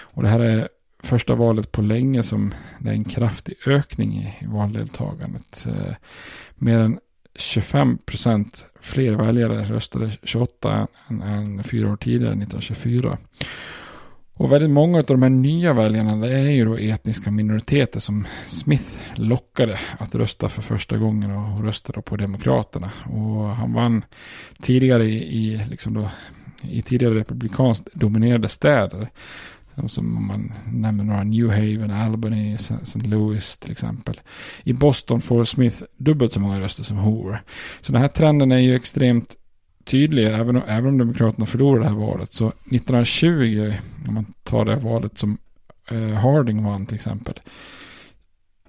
[0.00, 0.68] Och det här är
[1.02, 5.66] första valet på länge som det är en kraftig ökning i, valdeltagandet.
[5.66, 5.94] Eh,
[6.54, 6.98] mer än
[7.34, 13.18] 25 procent fler väljare röstade 28 än, än fyra år tidigare, 1924.
[14.38, 18.26] Och väldigt många av de här nya väljarna det är ju då etniska minoriteter som
[18.46, 22.90] Smith lockade att rösta för första gången och röstade på Demokraterna.
[23.04, 24.04] Och han vann
[24.60, 26.10] tidigare i, i, liksom då,
[26.62, 29.10] i tidigare republikanskt dominerade städer.
[29.86, 33.00] Som man nämner några New Haven, Albany, St.
[33.00, 34.20] Louis till exempel.
[34.62, 37.42] I Boston får Smith dubbelt så många röster som Hoover.
[37.80, 39.36] Så den här trenden är ju extremt
[39.84, 42.32] tydlig, även om, även om Demokraterna förlorade det här valet.
[42.32, 43.72] Så 1920,
[44.08, 45.38] om man tar det här valet som
[45.90, 47.34] eh, Harding vann till exempel.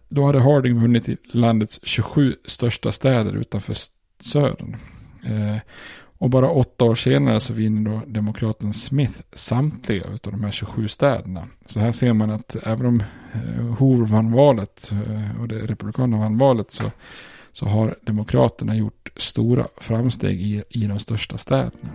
[0.10, 3.76] Då hade Harding vunnit i landets 27 största städer utanför
[4.20, 4.78] södern.
[5.24, 5.58] Eh,
[6.20, 10.88] och bara åtta år senare så vinner då demokraten Smith samtliga av de här 27
[10.88, 11.48] städerna.
[11.66, 13.04] Så här ser man att även om
[13.34, 16.92] eh, Hoover vann valet eh, och det republikanerna vann valet så,
[17.52, 21.90] så har demokraterna gjort stora framsteg i, i de största städerna.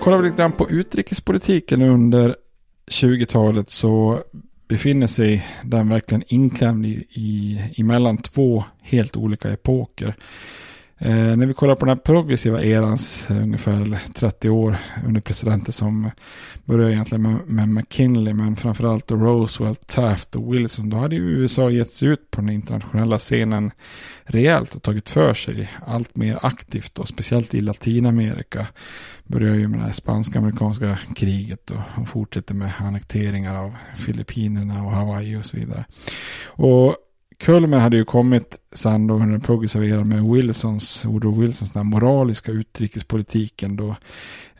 [0.00, 2.36] Kollar vi lite grann på utrikespolitiken under
[2.90, 4.22] 20-talet så
[4.68, 10.14] befinner sig den verkligen inklämd i, i, emellan två helt olika epoker.
[11.02, 14.76] Eh, när vi kollar på den här progressiva erans eh, ungefär 30 år
[15.06, 16.10] under presidenter som
[16.64, 20.90] började egentligen med, med McKinley men framförallt då Roosevelt, Taft och Wilson.
[20.90, 23.70] Då hade ju USA gett sig ut på den internationella scenen
[24.24, 28.66] rejält och tagit för sig allt mer aktivt och speciellt i Latinamerika.
[29.30, 34.90] Börjar ju med det här spanska-amerikanska kriget och, och fortsätter med annekteringar av Filippinerna och
[34.90, 35.84] Hawaii och så vidare.
[36.46, 36.96] Och
[37.38, 41.86] Kulmen hade ju kommit sen då under den progressiva eran med Wilsons, Woodrow Wilsons den
[41.86, 43.96] moraliska utrikespolitiken då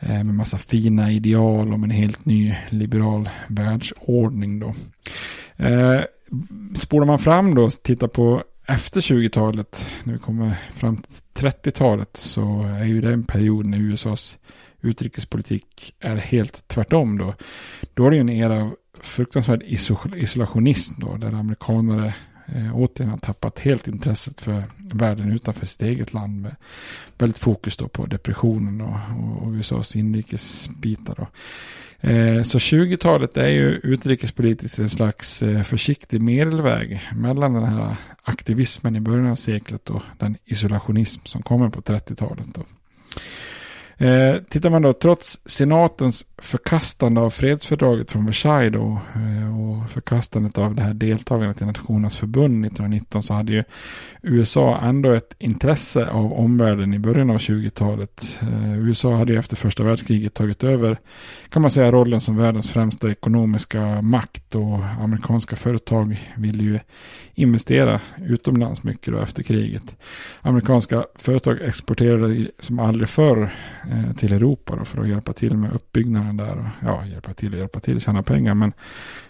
[0.00, 4.74] eh, med massa fina ideal om en helt ny liberal världsordning då.
[5.56, 6.00] Eh,
[6.74, 12.16] spolar man fram då, och tittar på efter 20-talet, när vi kommer fram till 30-talet,
[12.16, 14.38] så är ju det en period när USAs
[14.80, 17.34] utrikespolitik är helt tvärtom då.
[17.94, 19.62] Då är det ju en era av fruktansvärd
[20.16, 22.14] isolationism då, där amerikanare
[22.46, 26.42] eh, återigen har tappat helt intresset för världen utanför sitt eget land.
[26.42, 26.56] Med
[27.18, 31.14] väldigt fokus då på depressionen och, och, och USAs inrikesbitar.
[31.18, 31.26] Då.
[32.00, 38.96] Eh, så 20-talet är ju utrikespolitiskt en slags eh, försiktig medelväg mellan den här aktivismen
[38.96, 42.58] i början av seklet och den isolationism som kommer på 30-talet.
[44.00, 50.58] Eh, tittar man då, trots senatens förkastande av fredsfördraget från Versailles då, eh, och förkastandet
[50.58, 53.64] av det här deltagandet i Nationernas förbund 1919 så hade ju
[54.22, 58.38] USA ändå ett intresse av omvärlden i början av 20-talet.
[58.42, 61.00] Eh, USA hade ju efter första världskriget tagit över,
[61.48, 66.80] kan man säga, rollen som världens främsta ekonomiska makt och amerikanska företag ville ju
[67.40, 69.96] investera utomlands mycket då efter kriget.
[70.40, 73.54] Amerikanska företag exporterade som aldrig förr
[73.90, 76.58] eh, till Europa då för att hjälpa till med uppbyggnaden där.
[76.58, 78.54] Och, ja, hjälpa till och hjälpa till, tjäna pengar.
[78.54, 78.72] Men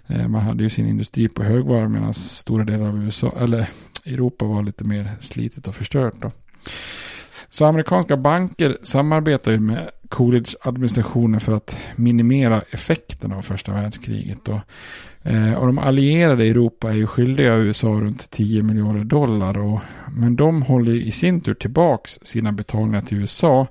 [0.06, 3.66] eh, man hade ju sin industri på högvarv medan stora delar av USA, eller
[4.06, 6.32] Europa var lite mer slitet och förstört då.
[7.48, 14.48] Så amerikanska banker samarbetar ju med Coolidge-administrationen för att minimera effekterna av första världskriget.
[14.48, 14.58] Och,
[15.22, 19.58] eh, och de allierade i Europa är ju skyldiga USA runt 10 miljarder dollar.
[19.58, 19.80] Och,
[20.16, 23.66] men de håller i sin tur tillbaks sina betalningar till USA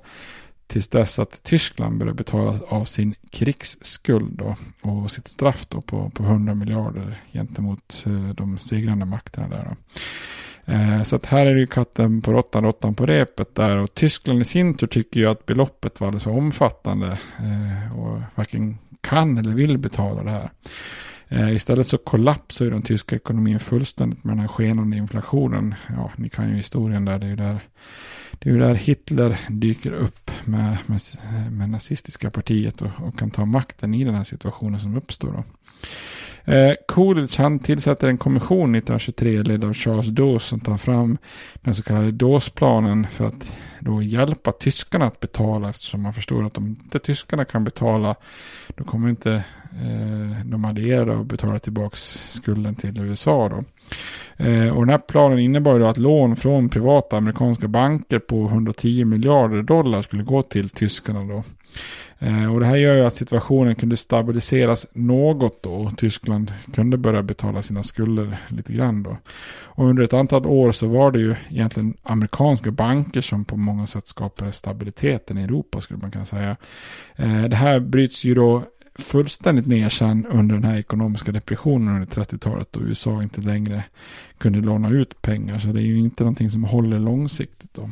[0.70, 6.10] Tills dess att Tyskland börjar betala av sin krigsskuld då, och sitt straff då på,
[6.10, 9.66] på 100 miljarder gentemot eh, de segrande makterna där.
[9.70, 9.76] Då.
[10.74, 13.78] Eh, så att här är det ju katten på råttan, råttan på repet där.
[13.78, 17.20] Och Tyskland i sin tur tycker ju att beloppet var alldeles för omfattande.
[17.40, 20.52] Eh, och varken kan eller vill betala det här.
[21.32, 25.76] Eh, istället så kollapsar ju den tyska ekonomin fullständigt med den här skenande inflationen.
[25.90, 27.20] Ja, ni kan ju historien där.
[27.20, 27.60] Det är ju där,
[28.32, 31.02] det är ju där Hitler dyker upp med, med,
[31.52, 35.32] med nazistiska partiet och, och, kan ta makten i den här situationen som uppstår.
[35.32, 35.44] Då.
[36.54, 41.18] Eh, Coolidge han tillsätter en kommission 1923 ledd av Charles Dawes som tar fram
[41.62, 46.58] den så kallade Dawes-planen för att då hjälpa tyskarna att betala eftersom man förstår att
[46.58, 48.16] om inte tyskarna kan betala
[48.76, 53.64] då kommer inte eh, de allierade och betala tillbaka skulden till USA då.
[54.46, 59.06] Eh, och den här planen innebar då att lån från privata amerikanska banker på 110
[59.06, 61.44] miljarder dollar skulle gå till tyskarna då.
[62.22, 65.74] Eh, och det här gör ju att situationen kunde stabiliseras något då.
[65.74, 69.18] Och Tyskland kunde börja betala sina skulder lite grann då.
[69.62, 73.88] Och under ett antal år så var det ju egentligen amerikanska banker som på många
[73.88, 76.56] sätt skapade stabiliteten i Europa skulle man kunna säga.
[77.16, 78.64] Eh, det här bryts ju då
[78.96, 83.84] fullständigt ner sen under den här ekonomiska depressionen under 30-talet då USA inte längre
[84.38, 85.60] kunde låna ut pengar.
[85.60, 87.90] Så det är ju inte någonting som håller långsiktigt då.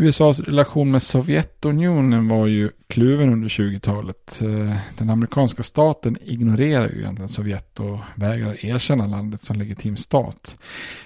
[0.00, 4.40] USAs relation med Sovjetunionen var ju kluven under 20-talet.
[4.42, 10.56] Eh, den amerikanska staten ignorerar ju egentligen Sovjet och vägrar erkänna landet som legitim stat.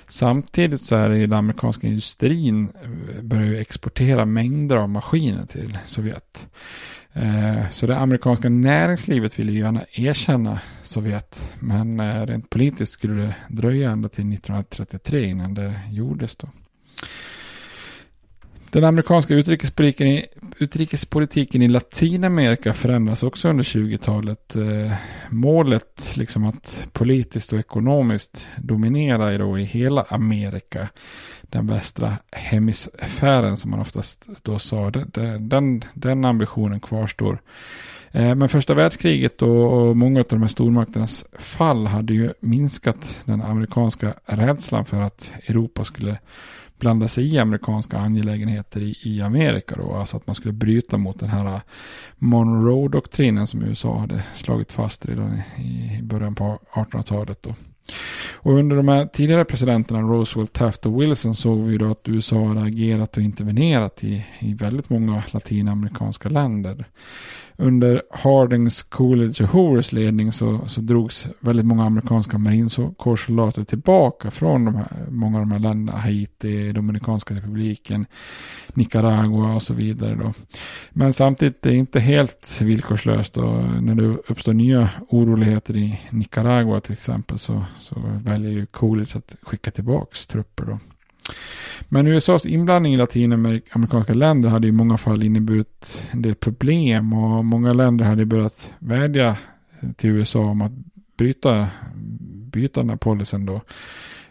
[0.08, 5.46] Samtidigt så är det ju den amerikanska industrin eh, börjar ju exportera mängder av maskiner
[5.46, 6.48] till Sovjet.
[7.16, 11.52] Eh, så det amerikanska näringslivet vill ju gärna erkänna Sovjet.
[11.60, 16.48] Men eh, rent politiskt skulle det dröja ända till 1933 innan det gjordes då.
[18.70, 20.26] Den amerikanska utrikespolitiken i,
[20.58, 24.56] utrikespolitiken i Latinamerika förändras också under 20-talet.
[24.56, 24.92] Eh,
[25.30, 30.88] målet liksom att politiskt och ekonomiskt dominera då i hela Amerika,
[31.55, 37.38] den västra hemisfären som man oftast då sa, den, den, ambitionen kvarstår.
[38.11, 43.42] Eh, men första världskriget och många av de här stormakternas fall hade ju minskat den
[43.42, 46.18] amerikanska rädslan för att Europa skulle
[46.78, 49.94] blanda sig i amerikanska angelägenheter i, i Amerika då.
[49.94, 51.61] Alltså att man skulle bryta mot den här
[52.16, 57.55] Monroe-doktrinen som USA hade slagit fast redan i, i början på 1800-talet då.
[58.35, 62.45] Och under de här tidigare presidenterna Roosevelt, Taft och Wilson såg vi då att USA
[62.45, 66.89] hade agerat och intervenerat i, i väldigt många latinamerikanska länder
[67.57, 74.64] under Hardings, Coolidge och Hoovers ledning så, så drogs väldigt många amerikanska marinkårssoldater tillbaka från
[74.64, 75.98] de här, många av de här länderna.
[75.98, 78.07] Haiti, Dominikanska republiken,
[78.68, 80.14] Nicaragua och så vidare.
[80.14, 80.32] Då.
[80.90, 83.36] Men samtidigt är det inte helt villkorslöst.
[83.36, 89.16] Och när det uppstår nya oroligheter i Nicaragua till exempel så, så väljer ju Coolidge
[89.16, 90.64] att skicka tillbaka trupper.
[90.64, 90.78] Då.
[91.89, 97.45] Men USAs inblandning i latinamerikanska länder hade i många fall inneburit en del problem och
[97.45, 99.37] många länder hade börjat vädja
[99.97, 100.72] till USA om att
[101.16, 101.68] bryta,
[102.53, 103.61] byta den här policyn då.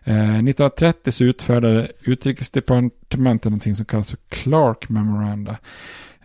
[0.04, 5.58] Eh, 1930 så utfärdade utrikesdepartementet någonting som kallas för Clark Memoranda.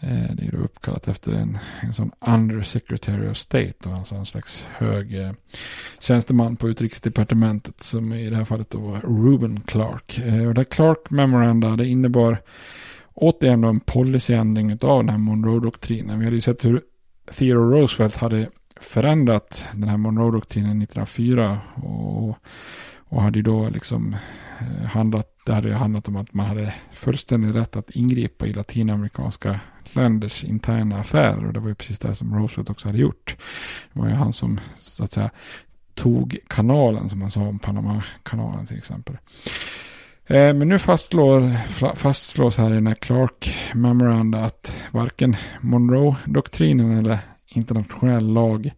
[0.01, 4.67] Eh, det är då uppkallat efter en, en sån Undersecretary of State, alltså en slags
[4.71, 5.33] hög eh,
[5.99, 10.19] tjänsteman på utrikesdepartementet som i det här fallet då var Ruben Clark.
[10.19, 12.39] Eh, och det Clark Memoranda det innebar
[13.15, 16.19] återigen då en policyändring av den här Monroe-doktrinen.
[16.19, 16.83] Vi hade ju sett hur
[17.33, 18.49] Theodore Roosevelt hade
[18.81, 22.39] förändrat den här Monroe-doktrinen 1904 och,
[22.99, 24.17] och hade ju då liksom
[24.61, 28.53] eh, handlat, det hade ju handlat om att man hade fullständig rätt att ingripa i
[28.53, 29.61] latinamerikanska
[29.93, 31.47] länders interna affärer.
[31.47, 33.37] Och det var ju precis det som Roosevelt också hade gjort.
[33.93, 35.31] Det var ju han som så att säga
[35.95, 39.17] tog kanalen som man sa om Panama-kanalen till exempel.
[40.27, 47.19] Eh, men nu fastslår, fastslås här i den här Clark Memoranda att varken Monroe-doktrinen eller
[47.47, 48.71] internationell lag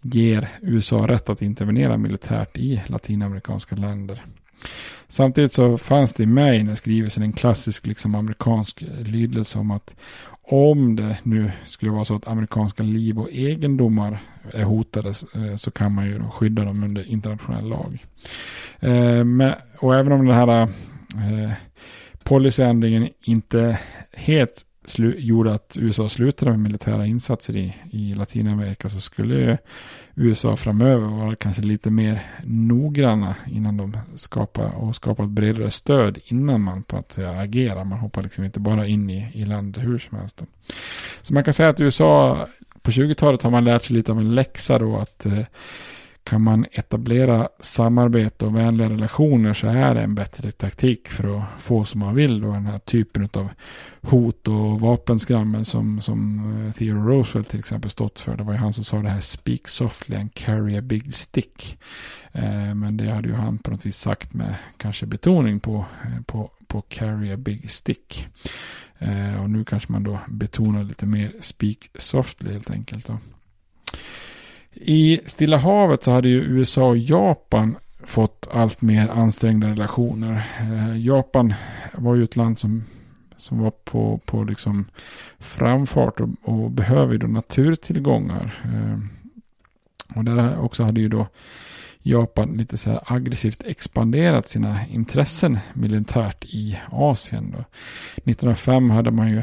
[0.00, 4.24] ger USA rätt att intervenera militärt i latinamerikanska länder.
[5.08, 9.70] Samtidigt så fanns det med i mig när skrivelsen en klassisk liksom amerikansk lydelse om
[9.70, 9.94] att
[10.42, 15.70] om det nu skulle vara så att amerikanska liv och egendomar är hotade eh, så
[15.70, 18.06] kan man ju skydda dem under internationell lag.
[18.80, 21.52] Eh, och även om den här eh,
[22.22, 23.78] policyändringen inte
[24.12, 24.66] helt
[25.16, 29.58] gjorde att USA slutade med militära insatser i, i Latinamerika så skulle
[30.18, 36.18] USA framöver vara kanske lite mer noggranna innan de skapar och skapar ett bredare stöd
[36.24, 37.84] innan man på att säga agerar.
[37.84, 40.42] Man hoppar liksom inte bara in i, i landet hur som helst.
[41.22, 42.46] Så man kan säga att USA
[42.82, 45.44] på 20-talet har man lärt sig lite av en läxa då att eh,
[46.26, 51.44] kan man etablera samarbete och vänliga relationer så är det en bättre taktik för att
[51.58, 52.40] få som man vill.
[52.40, 53.48] Då, den här typen av
[54.00, 58.36] hot och vapenskrammel som, som eh, Theodore Roosevelt till exempel stått för.
[58.36, 61.78] Det var ju han som sa det här speak softly and carry a big stick.
[62.32, 66.22] Eh, men det hade ju han på något vis sagt med kanske betoning på, eh,
[66.26, 68.28] på, på carry a big stick.
[68.98, 73.06] Eh, och nu kanske man då betonar lite mer speak softly helt enkelt.
[73.06, 73.18] Då.
[74.80, 80.46] I Stilla havet så hade ju USA och Japan fått allt mer ansträngda relationer.
[80.60, 81.54] Eh, Japan
[81.94, 82.84] var ju ett land som,
[83.36, 84.84] som var på, på liksom
[85.38, 88.60] framfart och, och behöver ju då naturtillgångar.
[88.64, 88.98] Eh,
[90.16, 91.26] och där också hade ju då
[92.02, 97.50] Japan lite så här aggressivt expanderat sina intressen militärt i Asien.
[97.50, 97.64] Då.
[98.16, 99.42] 1905 hade man ju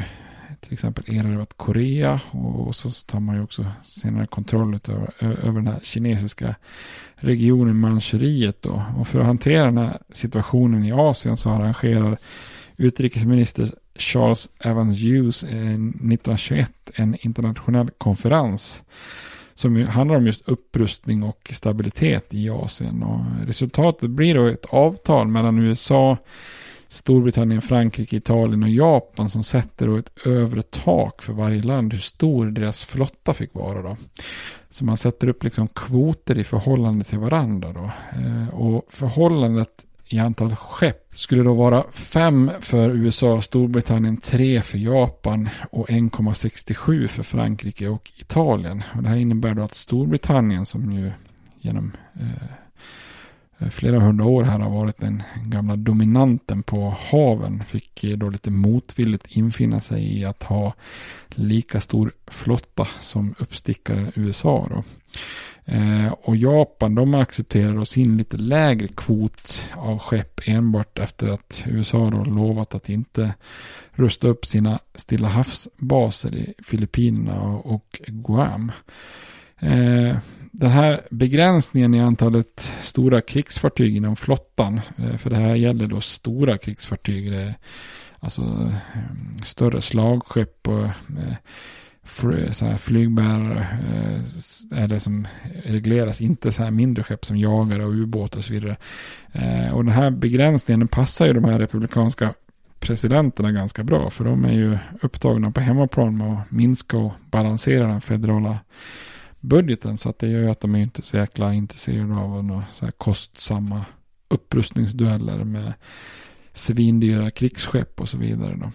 [0.64, 5.66] till exempel erövrat Korea och så tar man ju också senare kontroll över, över den
[5.66, 6.54] här kinesiska
[7.16, 8.82] regionen Manchuriet då.
[8.98, 12.18] Och för att hantera den här situationen i Asien så arrangerar
[12.76, 18.82] utrikesminister Charles Evans Hughes eh, 1921 en internationell konferens
[19.54, 23.02] som handlar om just upprustning och stabilitet i Asien.
[23.02, 26.16] Och resultatet blir då ett avtal mellan USA,
[26.88, 32.00] Storbritannien, Frankrike, Italien och Japan som sätter då ett övre tak för varje land hur
[32.00, 33.82] stor deras flotta fick vara.
[33.82, 33.96] Då.
[34.70, 37.72] Så man sätter upp liksom kvoter i förhållande till varandra.
[37.72, 37.90] Då.
[38.20, 44.78] Eh, och förhållandet i antal skepp skulle då vara fem för USA, Storbritannien, tre för
[44.78, 48.82] Japan och 1,67 för Frankrike och Italien.
[48.96, 51.12] Och det här innebär då att Storbritannien som ju
[51.60, 52.63] genom Eh,
[53.58, 58.28] Eh, flera hundra år här har varit den gamla dominanten på haven fick eh, då
[58.28, 60.74] lite motvilligt infinna sig i att ha
[61.28, 64.68] lika stor flotta som uppstickaren USA.
[64.70, 64.84] Då.
[65.72, 71.62] Eh, och Japan de accepterar då sin lite lägre kvot av skepp enbart efter att
[71.66, 73.34] USA då lovat att inte
[73.92, 78.72] rusta upp sina Stilla havsbaser i Filippinerna och Guam.
[79.58, 80.16] Eh,
[80.56, 86.00] den här begränsningen i antalet stora krigsfartyg inom flottan, eh, för det här gäller då
[86.00, 87.54] stora krigsfartyg, det
[88.18, 93.66] alltså eh, större slagskepp och eh, så här flygbärare
[94.72, 95.26] är det som
[95.64, 98.76] regleras, inte så här mindre skepp som jagare och ubåtar och så vidare.
[99.72, 102.34] Och den här begränsningen passar ju de här republikanska
[102.80, 107.86] presidenterna ganska bra, för de är ju upptagna på hemmaplan med att minska och balansera
[107.86, 108.58] den federala
[109.44, 109.98] budgeten.
[109.98, 112.84] Så att det gör ju att de är inte så jäkla intresserade av några så
[112.84, 113.84] här kostsamma
[114.28, 115.72] upprustningsdueller med
[116.52, 118.56] svindyra krigsskepp och så vidare.
[118.60, 118.70] Då.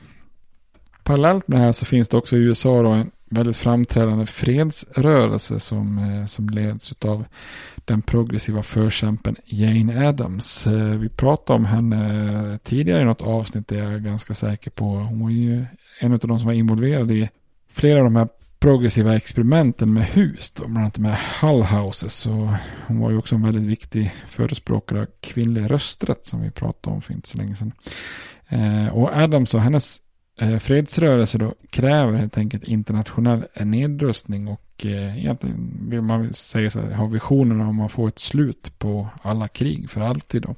[1.04, 5.60] Parallellt med det här så finns det också i USA då en väldigt framträdande fredsrörelse
[5.60, 7.26] som, eh, som leds av
[7.86, 10.68] den progressiva förkämpen Jane Addams.
[10.68, 14.72] Eh, vi pratade om henne eh, tidigare i något avsnitt, det är jag ganska säker
[14.72, 14.86] på.
[14.86, 15.66] Hon var ju
[16.00, 17.30] en av de som var involverade i
[17.72, 18.28] flera av de här
[18.60, 22.26] progressiva experimenten med hus, då, bland annat med Hull Houses.
[22.26, 22.48] Och
[22.88, 27.02] hon var ju också en väldigt viktig förespråkare av kvinnlig rösträtt som vi pratade om
[27.02, 27.72] för inte så länge sedan.
[28.48, 30.02] Eh, och Adams och hennes
[30.40, 36.82] eh, fredsrörelse då kräver helt enkelt internationell nedrustning och eh, egentligen vill man säga så
[36.82, 40.56] här, har visionen om att få ett slut på alla krig för alltid då.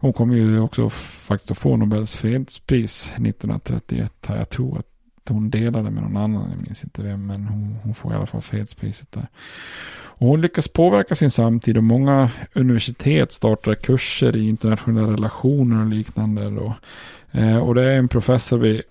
[0.00, 4.12] Hon kommer ju också faktiskt att få Nobels fredspris 1931.
[4.28, 4.97] Jag tror att
[5.28, 8.26] hon delade med någon annan, jag minns inte vem, men hon, hon får i alla
[8.26, 9.26] fall fredspriset där.
[10.18, 15.86] Och hon lyckas påverka sin samtid och många universitet startar kurser i internationella relationer och
[15.86, 16.50] liknande.
[16.50, 16.74] Då.
[17.32, 18.82] Eh, och det är en professor vid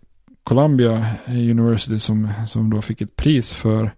[0.43, 3.91] Columbia University som, som då fick ett pris för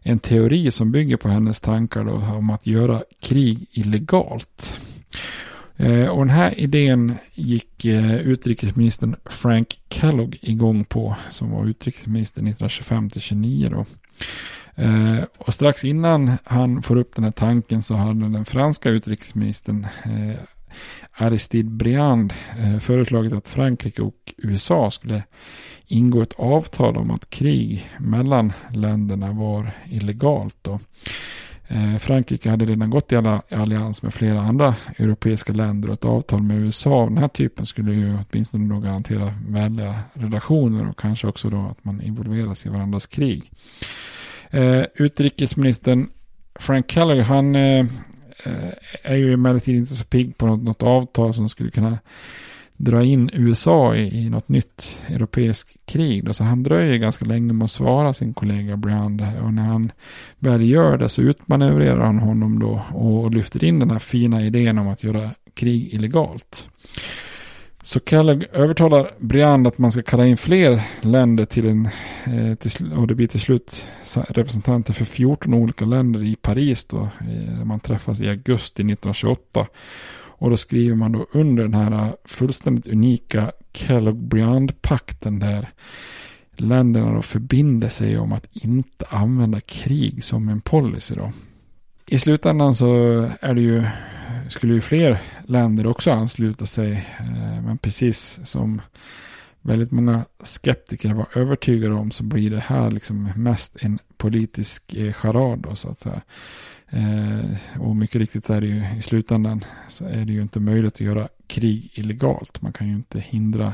[0.00, 4.74] en teori som bygger på hennes tankar då, om att göra krig illegalt.
[5.76, 12.40] Eh, och den här idén gick eh, utrikesministern Frank Kellogg igång på, som var utrikesminister
[12.40, 13.86] 1925 29 då.
[14.74, 19.86] Eh, och strax innan han får upp den här tanken så hade den franska utrikesministern
[20.04, 20.38] eh,
[21.12, 25.22] Aristide Briand eh, föreslagit att Frankrike och USA skulle
[25.86, 30.56] ingå ett avtal om att krig mellan länderna var illegalt.
[30.62, 30.80] Då.
[31.72, 33.16] Eh, Frankrike hade redan gått i
[33.50, 37.66] allians med flera andra europeiska länder och ett avtal med USA av den här typen
[37.66, 42.68] skulle ju åtminstone då garantera vänliga relationer och kanske också då att man involveras i
[42.68, 43.50] varandras krig.
[44.50, 46.08] Eh, utrikesministern
[46.54, 47.86] Frank Keller, han eh,
[48.44, 48.72] eh
[49.02, 51.98] är ju emellertid inte så pigg på något, något avtal som skulle kunna
[52.84, 56.24] dra in USA i, i något nytt europeiskt krig.
[56.24, 56.34] Då.
[56.34, 59.26] Så han dröjer ganska länge med att svara sin kollega Brand.
[59.42, 59.92] Och när han
[60.38, 64.78] väl gör det så utmanövrerar han honom då och lyfter in den här fina idén
[64.78, 66.68] om att göra krig illegalt.
[67.82, 71.88] Så Kellogg övertalar Briand att man ska kalla in fler länder till en,
[72.24, 73.86] eh, till, och det blir till slut
[74.28, 77.00] representanter för 14 olika länder i Paris då.
[77.00, 79.66] Eh, man träffas i augusti 1928.
[80.42, 85.70] Och då skriver man då under den här äh, fullständigt unika Kellogg-Briand-pakten där
[86.56, 91.32] länderna då förbinder sig om att inte använda krig som en policy då.
[92.06, 92.86] I slutändan så
[93.40, 93.84] är det ju,
[94.48, 96.92] skulle ju fler länder också ansluta sig.
[97.18, 98.80] Äh, men precis som
[99.60, 105.12] väldigt många skeptiker var övertygade om så blir det här liksom mest en politisk äh,
[105.12, 106.22] charad då så att säga.
[106.92, 110.60] Eh, och mycket riktigt så är det ju i slutändan så är det ju inte
[110.60, 112.62] möjligt att göra krig illegalt.
[112.62, 113.72] Man kan ju inte hindra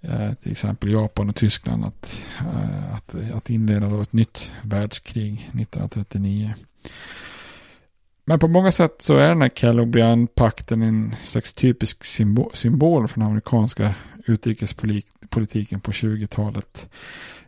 [0.00, 5.32] eh, till exempel Japan och Tyskland att, eh, att, att inleda då ett nytt världskrig
[5.32, 6.54] 1939.
[8.24, 13.20] Men på många sätt så är den här Kellogg-Briand-pakten en slags typisk symbol, symbol för
[13.20, 13.94] den amerikanska
[14.28, 16.88] utrikespolitiken på 20-talet.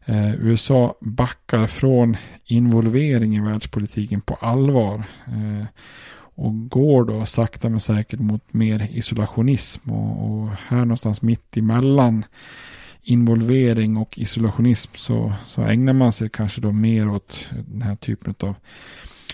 [0.05, 5.05] Eh, USA backar från involvering i världspolitiken på allvar.
[5.27, 5.66] Eh,
[6.35, 9.90] och går då sakta men säkert mot mer isolationism.
[9.90, 12.24] Och, och här någonstans mitt emellan
[13.02, 18.35] involvering och isolationism så, så ägnar man sig kanske då mer åt den här typen
[18.40, 18.55] av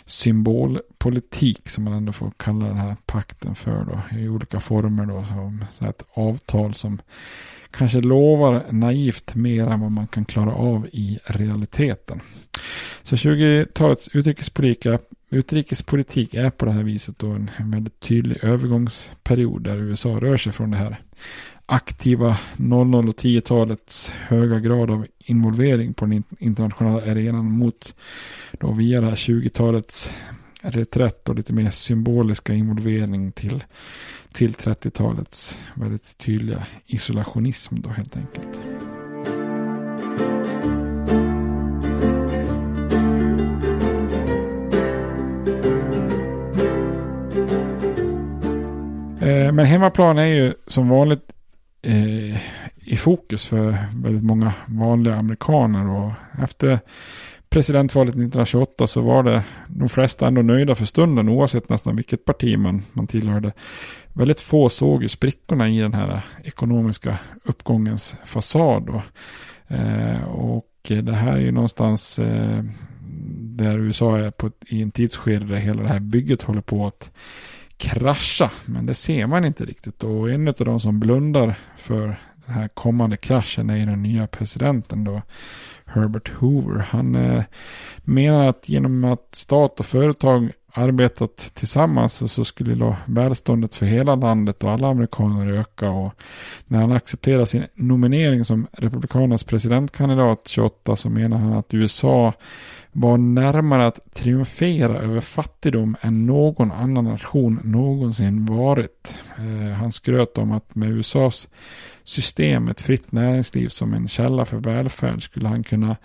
[0.07, 5.25] symbolpolitik som man ändå får kalla den här pakten för då i olika former då
[5.25, 7.01] som så ett avtal som
[7.71, 12.21] kanske lovar naivt mer än vad man kan klara av i realiteten.
[13.03, 15.01] Så 20-talets utrikespolitik,
[15.31, 20.53] utrikespolitik är på det här viset då en väldigt tydlig övergångsperiod där USA rör sig
[20.53, 21.01] från det här
[21.67, 27.95] aktiva 00 och 10-talets höga grad av involvering på den internationella arenan mot
[28.53, 30.13] då via det här 20-talets
[30.61, 33.65] reträtt och lite mer symboliska involvering till
[34.33, 38.61] till 30-talets väldigt tydliga isolationism då helt enkelt.
[49.21, 51.36] Eh, men hemmaplan är ju som vanligt
[51.83, 52.37] eh,
[52.77, 55.89] i fokus för väldigt många vanliga amerikaner.
[55.89, 56.13] Och
[56.43, 56.79] efter
[57.49, 62.59] presidentvalet 1928 så var det de flesta ändå nöjda för stunden oavsett nästan vilket parti
[62.59, 63.53] man, man tillhörde.
[64.13, 68.87] Väldigt få såg ju sprickorna i den här ekonomiska uppgångens fasad.
[68.87, 69.03] Då.
[69.75, 72.65] Eh, och det här är ju någonstans eh,
[73.39, 77.11] där USA är på, i en tidsskede där hela det här bygget håller på att
[77.77, 78.51] krascha.
[78.67, 80.05] Men det ser man inte riktigt.
[80.05, 85.05] Och en av de som blundar för den här kommande kraschen är den nya presidenten
[85.05, 85.23] då.
[85.87, 86.79] Herbert Hoover.
[86.79, 87.45] Han eh,
[87.99, 94.15] menar att genom att stat och företag arbetat tillsammans så skulle då välståndet för hela
[94.15, 95.91] landet och alla amerikaner öka.
[95.91, 96.13] Och
[96.67, 102.33] när han accepterar sin nominering som republikanernas presidentkandidat 28 så menar han att USA
[102.99, 109.19] var närmare att triumfera över fattigdom än någon annan nation någonsin varit.
[109.39, 111.49] Eh, han skröt om att med USAs
[112.05, 115.97] system, ett fritt näringsliv som en källa för välfärd skulle han kunna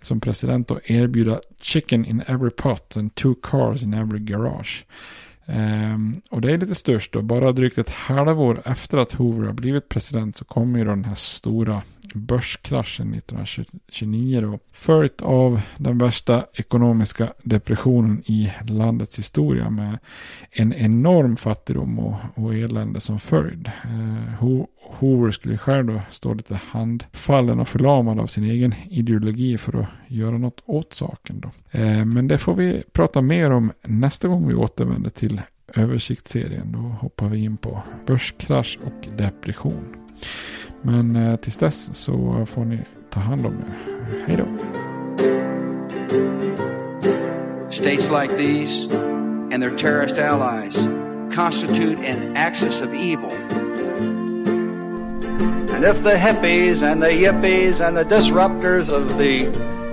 [0.00, 4.86] som president då erbjuda chicken in every pot and two cars in every garage.
[5.46, 7.22] Um, och det är lite störst då.
[7.22, 11.04] Bara drygt ett halvår efter att Hoover har blivit president så kommer ju då den
[11.04, 11.82] här stora
[12.14, 14.58] börskraschen 1929 då.
[14.72, 19.98] Följt av den värsta ekonomiska depressionen i landets historia med
[20.50, 23.70] en enorm fattigdom och, och elände som följd.
[23.84, 24.46] Eh,
[24.98, 29.86] Hoover skulle själv då stå lite handfallen och förlamad av sin egen ideologi för att
[30.06, 31.40] göra något åt saken.
[31.40, 31.78] Då.
[31.78, 35.40] Eh, men det får vi prata mer om nästa gång vi återvänder till
[35.74, 36.72] översiktsserien.
[36.72, 39.96] Då hoppar vi in på börskrasch och depression.
[40.86, 42.78] Men eh, tills dess så får ni
[43.10, 43.74] ta hand om er.
[44.26, 44.44] Hej då!
[47.70, 48.88] States like these
[49.52, 50.88] and their terrorist allies
[51.34, 53.32] constitute an axis of evil
[55.76, 59.44] And if the hippies and the yippies and the disruptors of the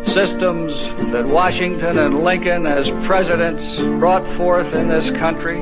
[0.06, 0.74] systems
[1.12, 5.62] that Washington and Lincoln, as presidents, brought forth in this country